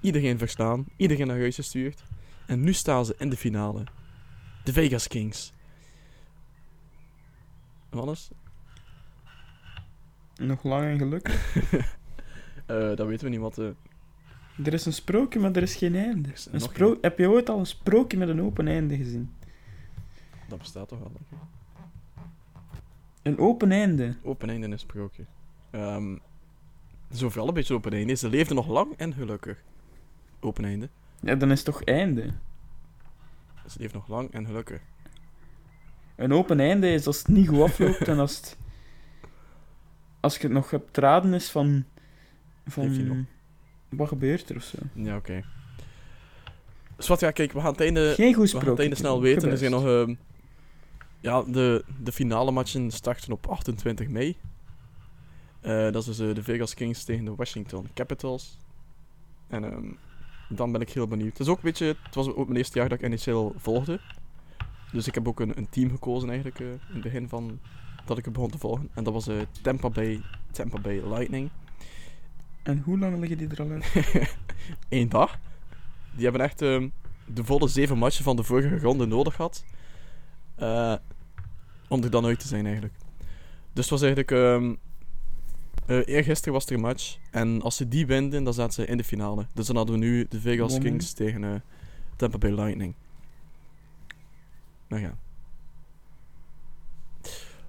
[0.01, 0.87] iedereen verstaan.
[0.97, 2.03] Iedereen naar huis gestuurd.
[2.47, 3.85] En nu staan ze in de finale.
[4.65, 5.53] De Vegas Kings.
[7.91, 8.31] Wat is?
[10.37, 11.45] Nog lang en gelukkig.
[12.67, 13.59] Eh, dat weten we niet wat...
[13.59, 13.67] eh,
[14.65, 16.29] Er is een sprookje, maar er is geen einde.
[16.33, 19.31] is Een spro- Heb je ooit al een sprookje met een open einde gezien?
[20.49, 21.13] dat bestaat toch wel?
[23.23, 24.17] Een open einde?
[24.23, 25.25] Open einde in een sprookje.
[25.71, 26.17] Ehm
[27.15, 28.15] zo vooral een beetje open einde.
[28.15, 29.63] Ze leefden nog lang en gelukkig.
[30.41, 30.89] Open einde.
[31.21, 32.33] Ja, dan is het toch einde?
[33.67, 34.81] Ze leefden nog lang en gelukkig.
[36.17, 38.57] Een open einde is als het niet goed afloopt en als het...
[40.21, 41.85] Als je het nog hebt raden is van...
[42.75, 43.17] Leef je nog?
[43.17, 43.27] Van...
[43.89, 44.79] Wat gebeurt er of zo?
[44.93, 45.45] Ja, oké.
[46.97, 49.51] Wat, ja, kijk, we gaan het einde, Geen goed we gaan het einde snel weten.
[49.51, 49.87] Er zijn nog...
[49.87, 50.15] Ehm,
[51.21, 54.37] ja, de, de finale matchen starten op 28 mei.
[55.67, 58.59] Eh, dat is dus eh, de Vegas Kings tegen de Washington Capitals.
[59.49, 59.93] En ehm,
[60.49, 61.31] dan ben ik heel benieuwd.
[61.39, 64.01] Het, is ook een beetje, het was ook mijn eerste jaar dat ik NHL volgde.
[64.93, 67.61] Dus ik heb ook een, een team gekozen eigenlijk eh, in het begin van
[68.05, 68.89] dat ik het begon te volgen.
[68.95, 71.51] En dat was eh, Tampa, Bay, Tampa Bay Lightning.
[72.63, 73.93] En hoe lang liggen die er al uit?
[74.89, 75.39] Eén dag.
[76.15, 76.89] Die hebben echt ehm,
[77.27, 79.65] de volle zeven matchen van de vorige ronde nodig gehad.
[80.55, 80.95] eh,
[81.89, 82.95] om er dan uit te zijn eigenlijk.
[83.73, 84.31] Dus het was eigenlijk...
[84.31, 84.75] ehm
[85.87, 87.19] eh, eergisteren was er een match.
[87.31, 89.47] En als ze die winnen, dan zaten ze in de finale.
[89.55, 90.79] Dus dan hadden we nu de Vegas.
[90.79, 91.61] Kings tegen eh,
[92.17, 92.95] Tampa Bay Lightning.
[94.89, 95.15] Nou ja.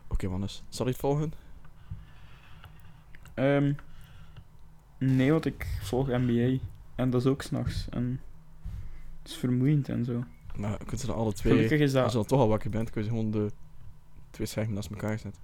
[0.07, 0.63] Oké, Wannes.
[0.69, 1.33] Zal ik het volgen?
[3.33, 3.73] Ehm,
[4.97, 6.57] nee, want ik volg NBA.
[6.95, 7.87] En dat is ook s'nachts.
[7.89, 8.21] En
[9.21, 10.23] het is vermoeiend en zo.
[10.55, 11.53] Maar je kunt ze dan alle twee...
[11.53, 12.11] Gelukkig is Als dat...
[12.11, 13.51] je dan toch al wakker bent, kun je gewoon de
[14.31, 15.41] twee schermen naast elkaar zetten.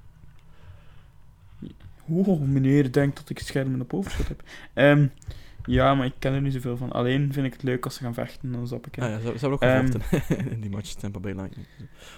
[2.07, 4.43] Oh, meneer denkt dat ik schermen op overschot heb.
[4.73, 5.07] Ehm,
[5.65, 6.91] ja, maar ik ken er niet zoveel van.
[6.91, 8.99] Alleen vind ik het leuk als ze gaan vechten, dan zap ik.
[8.99, 9.85] Ah, ja, ze, ze hebben ook Ehm.
[9.91, 11.67] gevochten in die match Tampa Bay Lightning.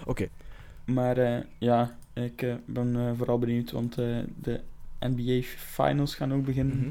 [0.04, 0.28] Oké,
[0.84, 4.60] Maar eh, ja, ik eh, ben eh, vooral benieuwd, want de
[5.00, 6.76] NBA Finals gaan ook beginnen.
[6.76, 6.88] mhm.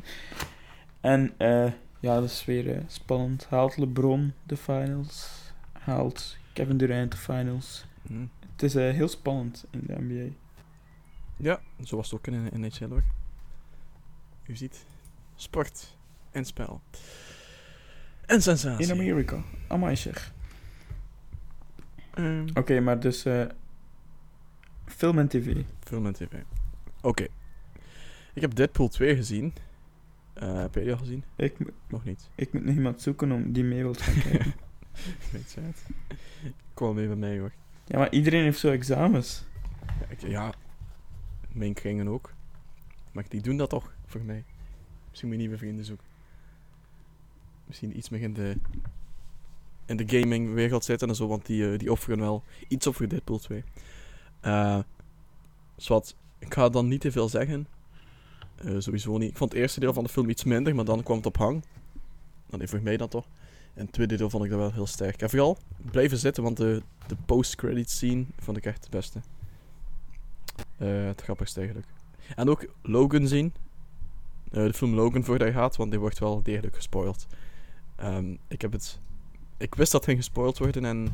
[1.02, 1.34] En
[2.00, 3.46] ja, dat is weer spannend.
[3.50, 5.30] Haalt LeBron de finals?
[5.72, 7.86] Haalt Kevin Durant de finals?
[8.02, 8.26] Mhm.
[8.52, 10.34] Het is heel spannend in de NBA.
[11.38, 13.04] Ja, zo was het ook in in NHL hoor.
[14.46, 14.86] U ziet,
[15.36, 15.98] sport
[16.32, 16.82] en spel.
[18.26, 18.86] En sensatie.
[18.86, 19.44] In Amerika.
[19.68, 20.34] Amai zeg.
[22.14, 23.46] Ehm, Oké, maar dus eh,
[24.86, 25.56] film en tv.
[25.84, 26.32] film en tv.
[27.02, 27.28] Oké.
[28.34, 29.54] Ik heb Deadpool 2 gezien.
[30.34, 31.24] Eh, heb jij die al gezien?
[31.36, 31.56] Ik,
[31.88, 32.30] Nog niet.
[32.36, 34.54] ik moet nog iemand zoeken om die mee wil gaan kijken.
[35.32, 35.86] Weet je het?
[36.74, 37.52] Kom mee bij mij hoor.
[37.86, 39.46] ja, maar iedereen heeft zo examens.
[40.00, 40.54] Ja, ik- ja,
[41.56, 42.34] mijn kringen ook.
[43.12, 44.44] Maar die doen dat toch voor mij.
[45.10, 46.06] Misschien moet je nieuwe vrienden zoeken.
[47.66, 48.58] Misschien iets meer in de,
[49.86, 53.08] in de gaming-wereld zitten en zo, want die, eh, die offeren wel iets op voor
[53.08, 53.64] Deadpool 2.
[54.40, 54.80] Eh
[55.76, 57.68] zwart, ik ga dan niet te veel zeggen.
[58.56, 59.30] Eh, sowieso niet.
[59.30, 61.38] Ik vond het eerste deel van de film iets minder, maar dan kwam het op
[61.38, 61.64] hang.
[62.50, 63.28] Dan voor mij dan toch.
[63.74, 65.22] En het tweede deel vond ik dat wel heel sterk.
[65.22, 65.58] En vooral
[65.92, 69.20] blijven zitten, want de, de post-credit scene vond ik echt het beste.
[70.78, 71.90] Eh, het grappigste eigenlijk.
[72.36, 73.54] En ook Logan zien.
[74.52, 77.28] Eh, de film Logan voordat je gaat, want die wordt wel degelijk gespoild.
[77.96, 79.00] Ehm, ik heb het...
[79.58, 81.08] Ik wist dat ging gespoild worden, en,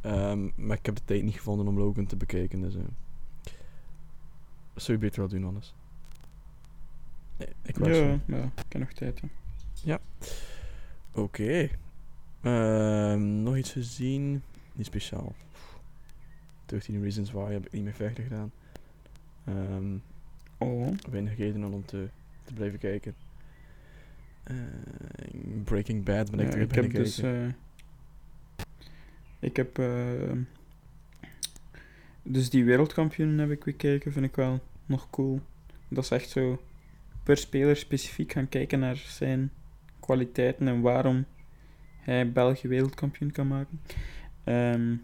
[0.00, 2.60] ehm, maar ik heb de tijd niet gevonden om Logan te bekijken.
[2.60, 2.82] Dus, eh
[4.74, 5.74] zou je beter wel doen anders.
[7.62, 9.20] Ik was Ja, ja, ik heb nog tijd.
[9.84, 9.96] Hè.
[11.12, 11.68] Oké.
[12.40, 14.42] Ehm, nog iets gezien?
[14.72, 15.34] Niet speciaal.
[16.66, 18.52] 13 Reasons Why heb ik niet meer verder gedaan.
[19.44, 19.96] Ehm
[20.58, 22.08] Oh, weinig redenen om te,
[22.44, 23.14] te blijven kijken.
[24.42, 24.56] Eh,
[25.64, 27.18] Breaking Bad ben ik ja, terug ik heb dus...
[27.18, 27.46] eh,
[29.38, 29.78] ik heb...
[29.78, 30.32] eh,
[32.22, 35.40] dus die wereldkampioen heb ik weer kijken, vind ik wel nog cool.
[35.88, 36.62] Dat is echt zo
[37.22, 39.50] per speler specifiek gaan kijken naar zijn
[40.00, 41.24] kwaliteiten en waarom
[42.00, 43.80] hij België wereldkampioen kan maken.
[44.44, 44.96] Ehm,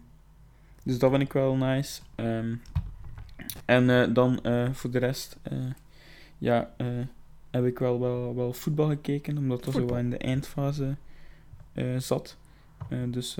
[0.83, 2.01] dus dat vind ik wel nice.
[2.15, 2.55] Ehm,
[3.65, 5.57] en eh, dan eh, voor de rest, eh,
[6.37, 6.73] ja,
[7.49, 10.95] heb ik wel, wel, wel voetbal gekeken, omdat dat zo wat in de eindfase
[11.97, 12.37] zat.
[13.09, 13.37] Dus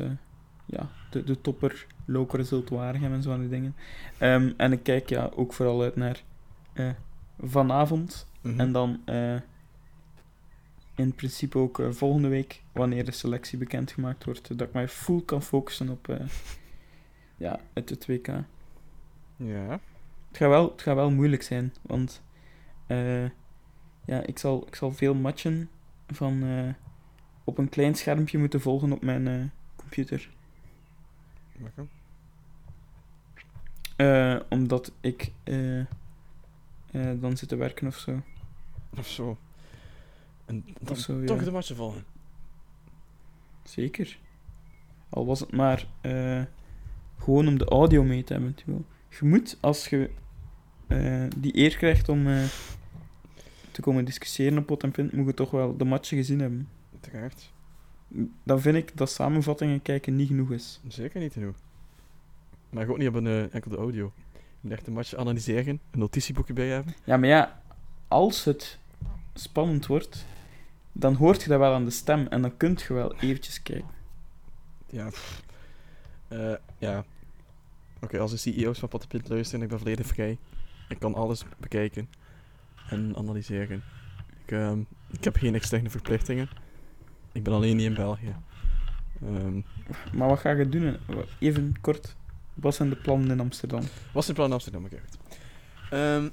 [0.65, 3.75] ja, de, de topper, loker zult Waregem en zo aan die dingen.
[4.17, 6.23] Ehm, en ik kijk ja, ook vooral uit naar
[7.39, 8.59] vanavond Mhm.
[8.59, 9.01] en dan
[10.95, 15.41] in principe ook volgende week, wanneer de selectie bekendgemaakt wordt, dat ik mij full kan
[15.41, 16.17] focussen op
[17.37, 18.27] ja, het, het WK.
[19.35, 19.79] Ja.
[20.31, 22.21] Het gaat wel, het gaat wel moeilijk zijn, want
[22.87, 23.25] eh,
[24.05, 25.69] ja, ik, zal, ik zal veel matchen
[26.07, 26.73] van eh,
[27.43, 29.43] op een klein schermpje moeten volgen op mijn eh,
[29.75, 30.29] computer.
[33.95, 35.31] Eh, omdat ik
[37.19, 38.21] dan zit te werken of zo.
[38.97, 39.37] Of zo.
[40.45, 41.43] En dan Of zo, toch ja.
[41.45, 42.05] de matchen volgen.
[43.63, 44.19] Zeker.
[45.09, 45.87] Al was het maar
[47.17, 48.55] gewoon om de audio mee te hebben.
[49.09, 50.09] Je moet, als je
[50.91, 52.43] eh, die eer krijgt om eh,
[53.71, 56.67] te komen discussiëren op pot en pint, moet je toch wel de matchen gezien hebben.
[56.99, 57.51] Terecht.
[58.43, 60.79] Dan vind ik dat samenvattingen kijken niet genoeg is.
[60.87, 61.55] Zeker niet genoeg.
[62.69, 64.11] Maar ook niet op een eh, enkel de audio.
[64.33, 66.93] Je moet echt een match analyseren, een notitieboekje bij hebben.
[67.03, 67.61] Ja, maar ja,
[68.07, 68.79] als het
[69.33, 70.25] spannend wordt,
[70.91, 73.89] dan hoort je dat wel aan de stem en dan kunt je wel eventjes kijken.
[74.89, 75.09] Ja.
[76.27, 77.05] Eh, ja.
[78.01, 80.37] Oké, als de CEO's van Patapint luisteren, ik ben volledig vrij.
[80.91, 82.09] Ik kan alles bekijken
[82.89, 83.83] en analyseren.
[84.45, 84.79] Ik, ehm,
[85.11, 86.49] ik heb geen externe verplichtingen.
[87.31, 88.35] Ik ben alleen niet in België.
[89.21, 89.61] Ehm,
[90.13, 90.97] Maar wat ga je doen?
[91.39, 92.15] Even kort,
[92.53, 93.81] wat zijn de plannen in Amsterdam?
[94.13, 94.85] wat is het plan in Amsterdam?
[94.85, 94.99] Oké.
[95.89, 96.29] Ehm,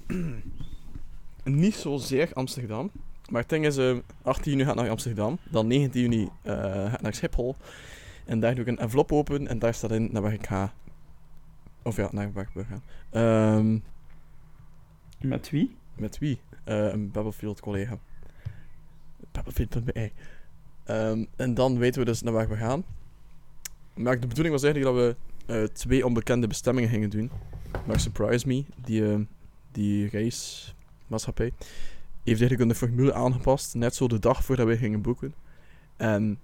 [1.63, 2.91] niet zozeer Amsterdam.
[3.31, 5.39] Maar het ding is, eh, 18 juni gaat naar Amsterdam.
[5.51, 7.57] Dan 19 juni eh gaat naar Schiphol.
[8.25, 10.73] En daar doe ik een envelop open en daar staat in naar waar ik ga.
[11.83, 13.83] Of ja, naar waar ik wil gaan.
[15.21, 15.77] Met wie?
[15.95, 16.41] met wie?
[16.65, 17.99] Eh, een Battlefield collega.
[19.33, 20.11] Battlefield.be.
[20.85, 22.85] Ehm en dan weten we dus naar waar we gaan.
[23.95, 25.17] Maar de bedoeling was eigenlijk dat we
[25.53, 27.31] eh, twee onbekende bestemmingen gingen doen.
[27.87, 29.19] Maar surprise me, die, eh,
[29.73, 31.53] die reismaatschappij
[32.25, 35.35] heeft eigenlijk een formule aangepast, net zo de dag voordat we gingen boeken.
[35.97, 36.39] En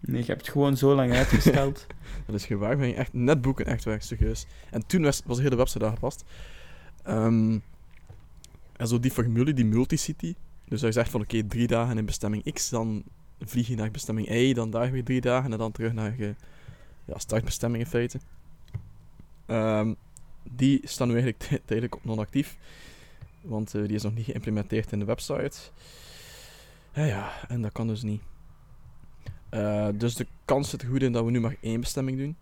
[0.00, 1.86] Nee, je hebt het gewoon zo lang uitgesteld.
[2.26, 4.46] dat is gewaar, we gingen echt net boeken, echt waar, serieus.
[4.70, 6.24] En toen was, was de hele website aangepast.
[7.04, 7.58] Ehm
[8.76, 10.34] en zo die formule, die multicity.
[10.64, 13.02] Dus hij zegt van oké, drie dagen in bestemming X, dan
[13.40, 16.34] vlieg je naar bestemming Y, dan daar weer drie dagen en dan terug naar je
[17.04, 18.18] ja, startbestemming in feite.
[19.46, 19.94] Ehm,
[20.42, 22.56] die staan nu eigenlijk tijdelijk op non-actief,
[23.40, 25.58] want eh, die is nog niet geïmplementeerd in de website.
[26.92, 28.22] Ja, ja, en dat kan dus niet.
[29.48, 32.36] Eh, dus de kans zit er goed in dat we nu maar één bestemming doen.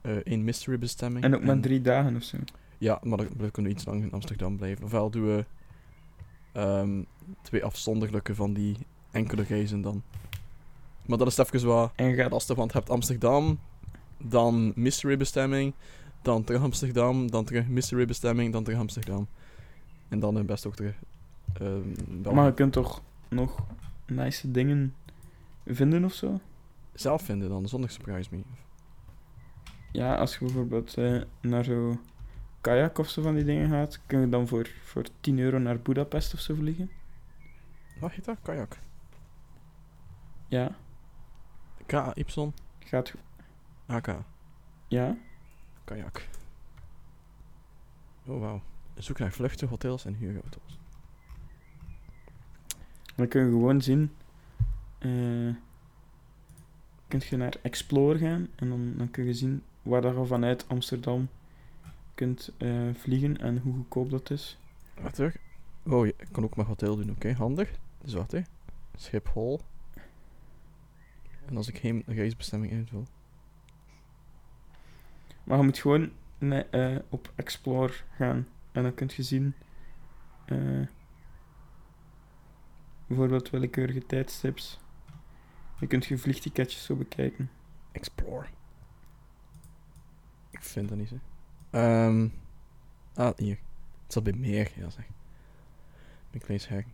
[0.00, 1.24] Eh één mystery bestemming.
[1.24, 2.36] en ook maar drie dagen of zo.
[2.78, 4.84] Ja, maar dan, kunnen we iets lang in Amsterdam blijven.
[4.84, 5.44] Ofwel doen we
[6.52, 7.02] ehm,
[7.42, 8.76] twee afzonderlijke van die
[9.10, 10.02] enkele reizen dan.
[11.06, 13.58] Maar dat is even wat En je gaat lastig, want je hebt Amsterdam,
[14.18, 15.74] dan mystery bestemming,
[16.22, 19.26] dan terug Amsterdam, dan terug mystery bestemming, dan terug Amsterdam.
[20.08, 20.94] En dan best ook terug
[21.60, 22.34] ehm.
[22.34, 23.66] Maar je kunt toch nog
[24.06, 24.94] nice dingen
[25.64, 26.40] vinden of zo?
[26.94, 28.42] zelf vinden dan, zonder surprise me.
[29.92, 32.00] Ja, als je bijvoorbeeld eh, naar zo
[32.64, 35.80] kajak of zo van die dingen gaat, kun je dan voor, voor 10 euro naar
[35.80, 36.90] Budapest of zo vliegen.
[38.00, 38.38] Wat heet dat?
[38.42, 38.78] Kajak.
[40.48, 40.76] Ja,
[41.86, 42.50] K-Y.
[42.78, 43.14] gaat...
[43.86, 44.16] AK.
[44.88, 45.16] Ja,
[45.84, 46.28] Kajak.
[48.26, 48.62] Oh, wauw.
[48.94, 50.78] Zoek naar vluchten, hotels en huurauto's.
[53.16, 54.12] dan kun je gewoon zien...
[54.98, 55.54] eh
[57.08, 60.68] kun je naar Explore gaan en dan, dan kun je zien waar dat je vanuit
[60.68, 61.28] Amsterdam
[62.14, 64.58] kunt eh, vliegen en hoe goedkoop dat is.
[65.00, 65.36] Wacht terug.
[65.86, 67.32] Oh, je kan ook maar hotel doen, oké.
[67.32, 67.70] Handig.
[68.02, 68.40] Dus hè.
[68.96, 69.60] Schiphol.
[71.46, 73.06] En als ik geen reisbestemming invul.
[75.44, 79.54] Maar je moet gewoon eh, op Explore gaan en dan kun je zien
[80.44, 80.86] eh,
[83.06, 84.80] bijvoorbeeld willekeurige tijdstips.
[85.80, 87.50] Je kunt je vliegticketjes zo bekijken.
[87.92, 88.46] Explore.
[90.50, 91.18] Ik vind dat niet zo.
[91.74, 92.28] Ehm
[93.14, 93.58] ah, hier.
[94.02, 95.04] Het zat bij meer, ja zeg.
[96.30, 96.84] Ik lees hack.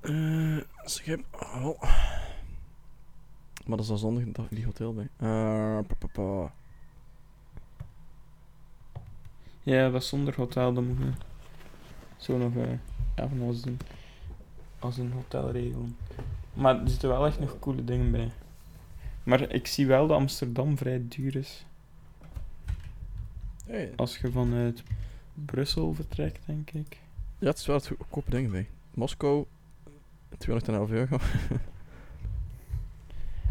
[0.00, 1.24] Eh, schip.
[1.32, 1.82] Oh.
[3.66, 5.08] Maar dat is al zondag, dat die hotel bij.
[5.16, 6.52] Eh, pa, pa, pa.
[9.62, 11.12] Ja, is zonder hotel, dan je
[12.16, 12.78] zo nog eh
[13.14, 13.78] even als een,
[14.78, 15.96] als een hotel regelen.
[16.54, 18.32] Maar er zitten wel echt nog coole dingen bij.
[19.22, 21.64] Maar ik zie wel dat Amsterdam vrij duur is.
[23.70, 23.92] Hey.
[23.96, 24.82] Als je vanuit
[25.34, 26.98] Brussel vertrekt, denk ik.
[27.38, 28.68] Ja, het is wel het goedkope dingen bij.
[28.94, 29.46] Moskou,
[30.38, 31.18] 211 euro.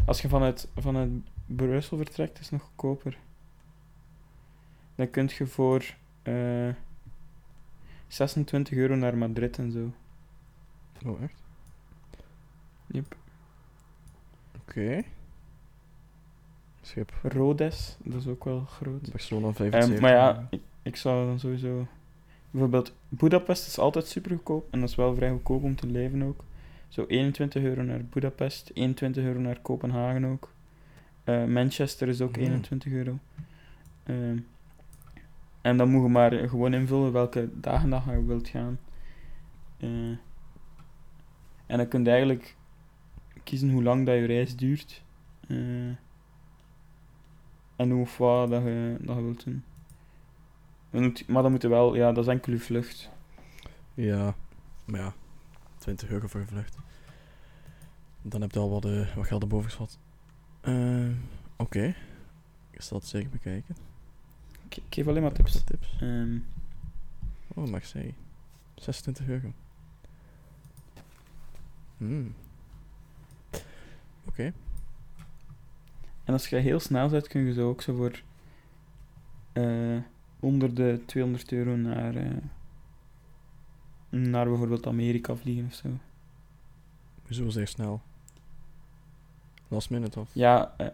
[0.06, 1.10] Als je vanuit, vanuit
[1.46, 3.18] Brussel vertrekt, is het nog goedkoper.
[4.94, 6.74] Dan kun je voor eh
[8.06, 9.92] 26 euro naar Madrid en zo.
[11.06, 11.42] Oh, echt?
[12.86, 13.16] Yep.
[14.60, 15.02] Oké.
[16.90, 17.12] Schip.
[17.22, 19.10] Rhodes, dat is ook wel groot.
[19.10, 19.92] Barcelona 75.
[19.92, 21.86] Ehm, maar ja, ik, ik zou dan sowieso...
[22.50, 24.68] Bijvoorbeeld, Budapest is altijd super goedkoop.
[24.70, 26.44] En dat is wel vrij goedkoop om te leven ook.
[26.88, 30.52] Zo 21 euro naar Budapest, 21 euro naar Kopenhagen ook.
[31.24, 32.44] Eh, Manchester is ook Hmm.
[32.44, 33.18] 21 euro.
[34.02, 34.38] Ehm,
[35.60, 38.78] en dan moet je maar gewoon invullen welke dagen dat je wilt gaan.
[39.76, 39.88] Eh,
[41.66, 42.56] en dan kun je eigenlijk
[43.44, 45.02] kiezen hoe lang dat je reis duurt.
[45.48, 45.56] Eh,
[47.80, 49.64] en hoe of wat dat je, dat je wilt doen.
[50.90, 53.10] Moet- Maar dan moet je wel, ja, dat is enkel je vlucht.
[53.94, 54.34] Ja,
[54.84, 55.12] maar ja,
[55.78, 56.76] 20 euro voor je vlucht.
[58.22, 59.98] Dan heb je al wat, eh, wat geld erboven geschat.
[60.60, 61.12] Ehm,
[61.56, 61.94] Oké,
[62.70, 63.76] ik zal het zeker bekijken.
[64.68, 65.64] Ik, ik geef alleen maar tips.
[65.64, 65.96] tips.
[66.00, 66.38] Ehm,
[67.54, 68.14] Oh, Marseille.
[68.74, 69.52] 26 euro.
[71.96, 72.34] Hmm.
[74.24, 74.52] Oké.
[76.24, 78.22] En als je heel snel zet, kun je zo ook zo voor
[79.52, 79.98] eh,
[80.40, 82.36] onder de 200 euro naar, eh,
[84.08, 85.88] naar bijvoorbeeld Amerika vliegen of zo.
[87.30, 88.00] Zo zeer snel.
[89.68, 90.30] Last minute of?
[90.32, 90.86] Ja, eh,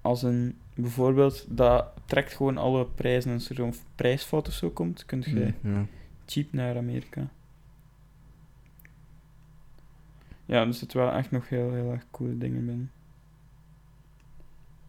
[0.00, 3.32] als een bijvoorbeeld, dat trekt gewoon alle prijzen.
[3.32, 5.86] Als er zo'n prijsfout of zo komt, kun je ja.
[6.26, 7.28] cheap naar Amerika.
[10.44, 12.90] Ja, er zitten wel echt nog heel, heel erg coole dingen binnen.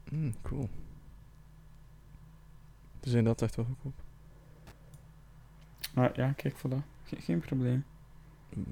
[0.09, 0.69] Hmm, cool.
[2.99, 4.03] Dus inderdaad echt wel goedkoop.
[5.93, 6.77] Maar ja, kijk, voilà.
[7.03, 7.83] Ge- geen probleem.
[8.55, 8.65] Mm.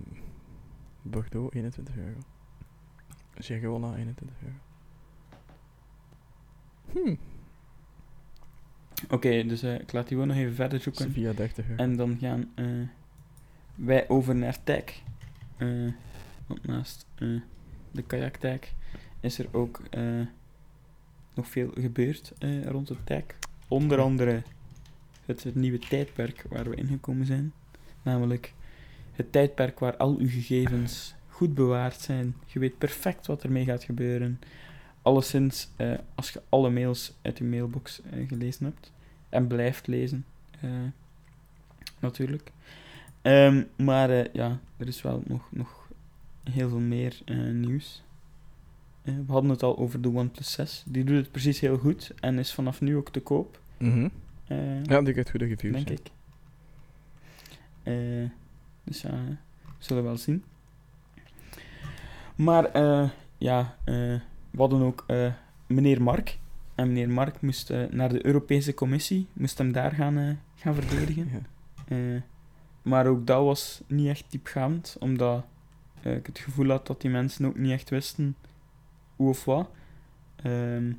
[1.01, 2.19] Bordeaux, 21 euro.
[3.39, 4.55] Girona, 21 euro.
[6.91, 7.17] Hmm.
[9.09, 11.05] Oké, dus eh, ik laat die gewoon nog even verder zoeken.
[11.05, 11.83] Sevilla, 30 euro.
[11.83, 12.65] En dan gaan eh,
[13.75, 14.83] wij over naar tag.
[15.57, 15.91] Eh,
[16.47, 17.05] want naast
[17.91, 18.59] de kajaktag
[19.19, 20.21] is er ook eh,
[21.37, 23.23] nog veel gebeurd eh, rond de tag.
[23.67, 24.41] Onder andere
[25.25, 27.53] het, nieuwe tijdperk waar we ingekomen zijn.
[28.03, 28.53] Namelijk
[29.11, 32.35] het tijdperk waar al uw gegevens goed bewaard zijn.
[32.45, 34.39] Je weet perfect wat ermee gaat gebeuren.
[35.01, 38.91] Alleszins eh, als je alle mails uit je mailbox eh, gelezen hebt.
[39.29, 40.25] En blijft lezen.
[40.61, 40.69] eh,
[41.99, 42.51] natuurlijk.
[43.21, 45.87] Ehm, maar eh, ja, er is wel nog, nog
[46.51, 47.21] heel veel meer
[47.53, 48.03] nieuws.
[49.07, 50.83] Eh, we hadden het al over de OnePlus 6.
[50.87, 53.59] Die doet het precies heel goed en is vanaf nu ook te koop.
[53.77, 54.07] Mhm.
[54.47, 55.73] eh, Ja, die krijgt goede reviews.
[55.85, 55.93] denk ja.
[55.93, 56.11] ik.
[57.83, 58.29] Eh,
[58.83, 59.09] dus ja,
[59.61, 60.43] we zullen wel zien.
[62.35, 62.77] Maar
[63.37, 65.05] ja, we hadden ook
[65.67, 66.37] meneer Mark.
[66.75, 71.29] En meneer Mark moest naar de Europese Commissie, moest hem daar gaan, gaan verdedigen.
[71.89, 72.21] Ja.
[72.81, 75.45] Maar ook dat was niet echt diepgaand, omdat
[76.01, 78.35] ik het gevoel had dat die mensen ook niet echt wisten
[79.17, 79.69] hoe of wat.
[80.35, 80.91] Ehm,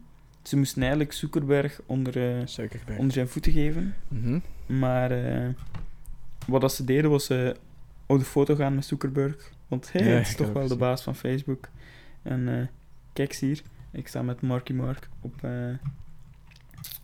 [0.43, 2.13] ze moesten eigenlijk Zuckerberg onder,
[2.87, 2.97] bij.
[2.97, 3.95] onder zijn voeten geven.
[4.09, 4.39] Mhm.
[4.67, 5.49] Maar eh,
[6.47, 7.51] wat dat ze deden was eh
[8.07, 9.53] op de foto gaan met Zuckerberg.
[9.69, 11.69] Want hey, Ja, het is toch wel de baas van Facebook.
[12.23, 12.71] En
[13.13, 15.35] kijk hier, ik sta met Marky Mark op,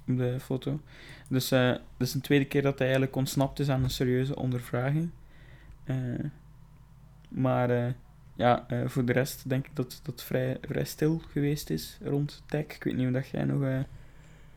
[0.06, 0.80] op de foto.
[1.28, 5.10] Dus dat is de tweede keer dat hij eigenlijk ontsnapt is aan een serieuze ondervraging.
[7.28, 7.94] Maar
[8.34, 12.42] ja, eh, voor de rest denk ik dat dat vrij, vrij stil geweest is rond
[12.46, 12.64] tech.
[12.64, 13.80] Ik weet niet of jij nog eh,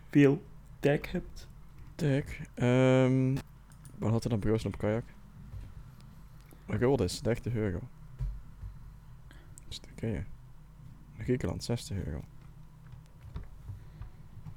[0.09, 0.43] veel
[0.79, 1.47] tech hebt.
[1.95, 2.23] Tag.
[2.53, 3.35] Ehm
[3.97, 5.03] wat had er dan bureaus op kajak?
[6.79, 7.79] Gold is 30 euro.
[9.67, 10.23] Turkije.
[11.17, 12.21] Griekenland 60 euro.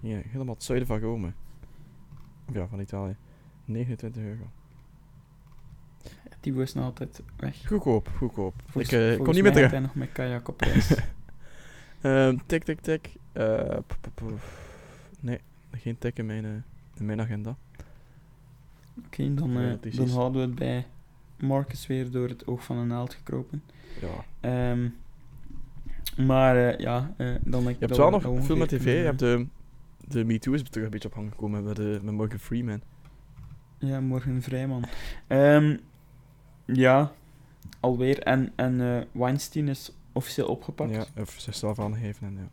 [0.01, 1.33] Hier, helemaal het zuiden van Rome.
[2.49, 3.16] Of ja, van Italië.
[3.64, 4.51] 29 euro.
[6.41, 7.66] Thibaut is nog altijd weg.
[7.66, 8.55] Goedkoop, goedkoop.
[8.66, 9.70] Volgens- ik kom volgens niet meer terug.
[9.70, 10.95] hij nog met kajak op reis.
[12.01, 13.12] Ehm, tik, tik, tik.
[13.32, 14.22] P-
[15.20, 15.38] nee,
[15.72, 16.51] geen tik in mijn, eh,
[16.97, 17.57] in mijn agenda.
[19.07, 20.86] Oké, dan, dan houden we het bij
[21.38, 23.62] Marcus weer door het oog van een naald gekropen.
[24.01, 24.24] Ja.
[24.41, 24.88] Ehm,
[26.26, 28.84] maar ja, dan denk ik Je hebt wel we nog veel met tv.
[28.84, 29.47] Je hebt de,
[30.09, 32.80] de Me Too is terug een beetje op gang gekomen met, de, met Morgan Freeman.
[33.78, 34.84] Ja, morgen vrij, man.
[35.26, 35.76] Ehm,
[36.73, 37.12] ja,
[37.81, 38.23] alweer.
[38.23, 40.95] En, en eh, Weinstein is officieel opgepakt.
[40.95, 42.27] Ja, of zichzelf aangeven.
[42.27, 42.49] En, ja.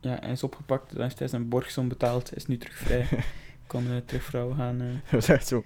[0.00, 0.92] Ja, hij is opgepakt.
[0.92, 2.28] Dan heeft hij zijn borgsom betaald.
[2.28, 3.08] Hij is nu terug vrij.
[3.66, 5.64] kan eh terug vrouwen gaan eh Dat is echt zo.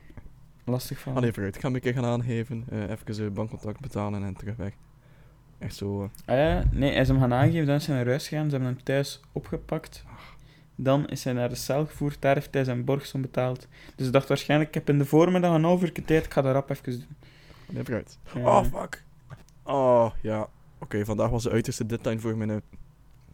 [0.65, 1.19] lastig vallen.
[1.19, 1.55] Allee, vooruit.
[1.55, 2.65] Ik ga hem een keer gaan aangeven.
[2.71, 4.73] even zijn bankcontact betalen en terug weg.
[5.59, 6.11] Echt zo.
[6.25, 7.67] Ah ja, nee, hij is hem gaan aangeven.
[7.67, 8.45] Dan is hij naar huis gegaan.
[8.45, 10.05] Ze hebben hem thuis opgepakt.
[10.77, 12.21] Dan is hij naar de cel gevoerd.
[12.21, 13.69] Daar heeft hij zijn borgsom betaald.
[13.95, 16.25] Dus hij dacht waarschijnlijk, ik heb in de voormiddag een half uur tijd.
[16.25, 17.07] Ik ga dat rap even doen.
[17.69, 18.19] nee, vooruit.
[18.35, 19.05] Oh, fuck.
[19.63, 20.49] Oh, ja.
[20.79, 22.57] Oké, vandaag was de uiterste deadline voor mijn eh,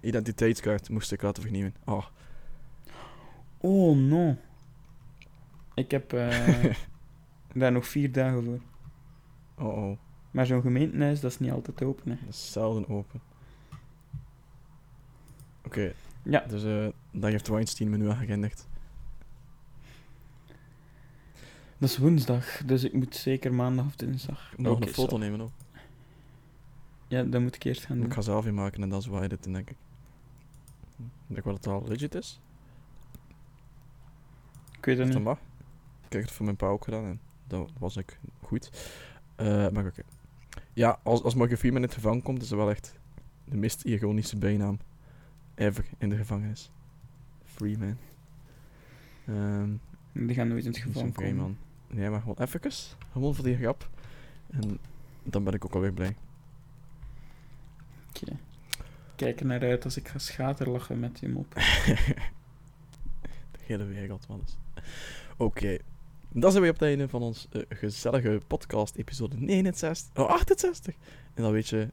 [0.01, 0.89] identiteitskaart.
[0.89, 1.75] Moest ik laten vernieuwen.
[1.85, 2.05] Oh.
[3.59, 4.37] Oh, no.
[5.75, 6.65] Ik heb eh,
[7.55, 8.61] daar nog vier dagen voor.
[9.67, 9.99] Oh, oh.
[10.31, 12.11] Maar zo'n gemeentehuis, dat is niet altijd open.
[12.11, 12.17] Hè.
[12.25, 13.21] Dat is zelden open.
[15.65, 15.93] Oké.
[16.23, 16.45] Ja.
[16.49, 18.69] Dus eh dan heeft Weinstein me nu aangekondigd.
[21.79, 24.55] Dat is woensdag, dus ik moet zeker maandag of dinsdag.
[24.57, 25.17] Nog een foto zo.
[25.17, 25.51] nemen ook.
[27.09, 28.07] Ja, dat moet ik eerst gaan doen.
[28.07, 29.77] Ik ga zelf in maken en dan zwaai dit in, denk ik.
[30.99, 32.41] Ik denk wel dat het al legit is.
[34.79, 35.25] Ik weet het Dat niet.
[35.25, 35.39] mag.
[36.07, 38.71] Ik heb het voor mijn pa ook gedaan en dat was ik goed.
[39.37, 40.03] Eh, maar oké.
[40.73, 42.95] Ja, als, als Morgan in het gevangen komt, is dat wel echt
[43.45, 44.79] de meest ironische bijnaam
[45.55, 46.71] ever in de gevangenis.
[47.55, 47.97] Freeman.
[49.27, 49.71] Ehm
[50.13, 51.37] Die gaan nooit in het geval komen.
[51.37, 51.57] man.
[51.87, 52.61] Nee, maar gewoon even.
[53.13, 53.91] Gewoon voor die grap.
[54.51, 54.79] En
[55.23, 56.17] dan ben ik ook alweer blij.
[58.09, 58.37] Oké.
[59.17, 61.55] Kijk er naar uit als ik ga schaterlachen met die mop.
[63.53, 64.45] De hele wereld, man.
[65.37, 65.79] Oké.
[66.29, 70.25] Dan zijn we op het einde van ons eh, gezellige podcast, episode 69.
[70.25, 70.95] Oh, 68!
[71.35, 71.89] En dan weet je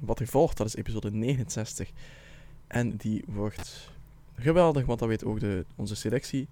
[0.00, 1.90] wat er volgt, dat is episode 69.
[2.66, 3.90] En die wordt
[4.36, 6.48] geweldig, want dan weet ook de, onze selectie.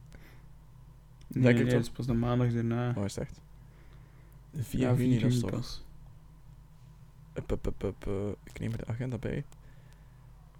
[1.26, 2.94] Nee, Denk nee, ik dat is pas de maandag daarna.
[2.96, 3.40] Oh, is het echt?
[4.54, 5.82] 4 Ja, juni, dat is toch?
[8.06, 9.44] eh, ik neem er de agenda bij.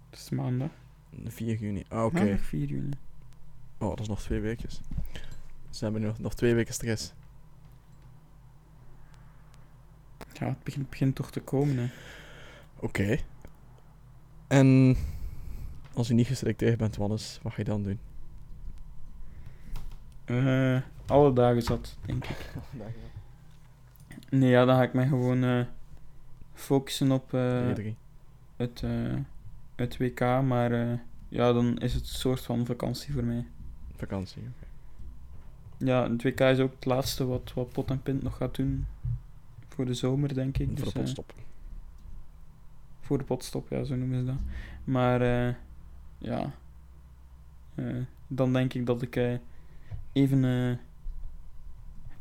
[0.09, 0.69] Dat is maandag.
[1.25, 1.83] 4 juni.
[1.87, 2.13] Ah, oké.
[2.19, 2.93] Maandag 4 juni.
[3.77, 4.69] Oh, dat is nog twee weken.
[5.69, 7.13] Dus we hebben nu nog, nog twee weken stress.
[10.33, 11.87] Ja, het begint, begint toch te komen, hè.
[12.79, 13.17] Oké.
[14.47, 14.95] En
[15.95, 17.99] als je niet geselecteerd bent, Wannes, wat ga je dan doen?
[20.25, 22.37] Eh, alle dagen zat, denk ik.
[24.29, 25.61] Nee, ja, dan ga ik mij gewoon eh,
[26.53, 27.93] focussen op eh, E3.
[28.55, 29.13] het, eh,
[29.75, 30.97] het WK, maar eh,
[31.29, 33.45] ja, dan is het een soort van vakantie voor mij.
[33.95, 34.65] Vakantie, oké.
[35.85, 38.85] Ja, het WK is ook het laatste wat, wat Pot en Pint nog gaat doen
[39.67, 40.67] voor de zomer, denk ik.
[40.67, 41.33] Voor de Dus, eh, potstop.
[43.01, 44.39] voor de potstop, ja, zo noemen ze dat.
[44.83, 45.53] Maar eh,
[46.17, 46.51] ja,
[47.75, 47.95] Eh,
[48.27, 49.37] dan denk ik dat ik eh,
[50.13, 50.77] even eh,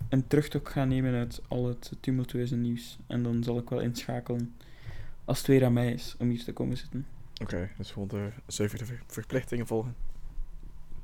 [0.09, 2.99] een terugtocht ga nemen uit al het tumultueuze nieuws.
[3.07, 4.55] En dan zal ik wel inschakelen
[5.25, 7.07] als het weer aan mij is om hier te komen zitten.
[7.43, 9.97] Oké, dus gewoon de ver- verplichtingen volgen.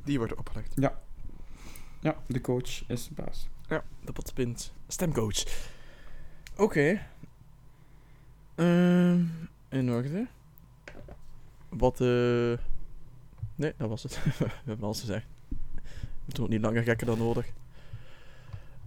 [0.04, 0.74] Die worden opgelegd.
[2.00, 3.48] Ja, de coach is de baas.
[3.68, 4.72] Ja, de potspint.
[4.86, 5.68] Stemcoach.
[6.56, 7.00] Oké.
[8.54, 9.24] Ehm,
[9.68, 10.26] in orde.
[11.68, 12.52] Wat, eh...
[13.60, 14.20] Nee, dat was het.
[14.38, 15.26] We hebben alles gezegd.
[16.24, 17.46] We doen het niet langer gekker dan nodig.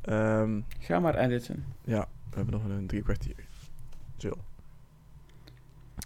[0.01, 1.65] Ehm, Ga maar editen.
[1.83, 3.35] ja, we hebben nog een drie kwartier.
[4.17, 4.33] Chill.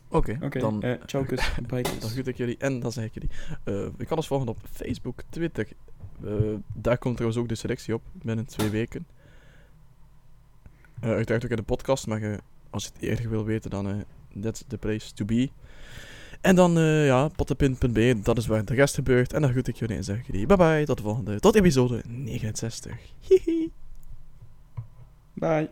[0.09, 0.81] Oké, dan...
[0.83, 1.53] eh ciao kus.
[1.99, 3.29] Dan groet ik jullie en dan zeg ik jullie.
[3.63, 5.67] eh je kan ons volgen op Facebook, Twitter.
[6.23, 6.33] Eh,
[6.73, 9.07] daar komt trouwens ook de selectie op binnen twee weken.
[10.99, 12.39] Uiteraard ook in de podcast, maar
[12.69, 14.03] als je het eerder wil weten, dan
[14.41, 15.49] that's the place to be.
[16.41, 19.33] En dan, eh ja, pottenpin.be, dat is waar de rest gebeurt.
[19.33, 22.01] En dan groet ik jullie en zeg jullie bye bye, tot de volgende, tot episode
[22.07, 22.97] 69.
[23.27, 23.71] Hihi.
[25.33, 25.69] Bye.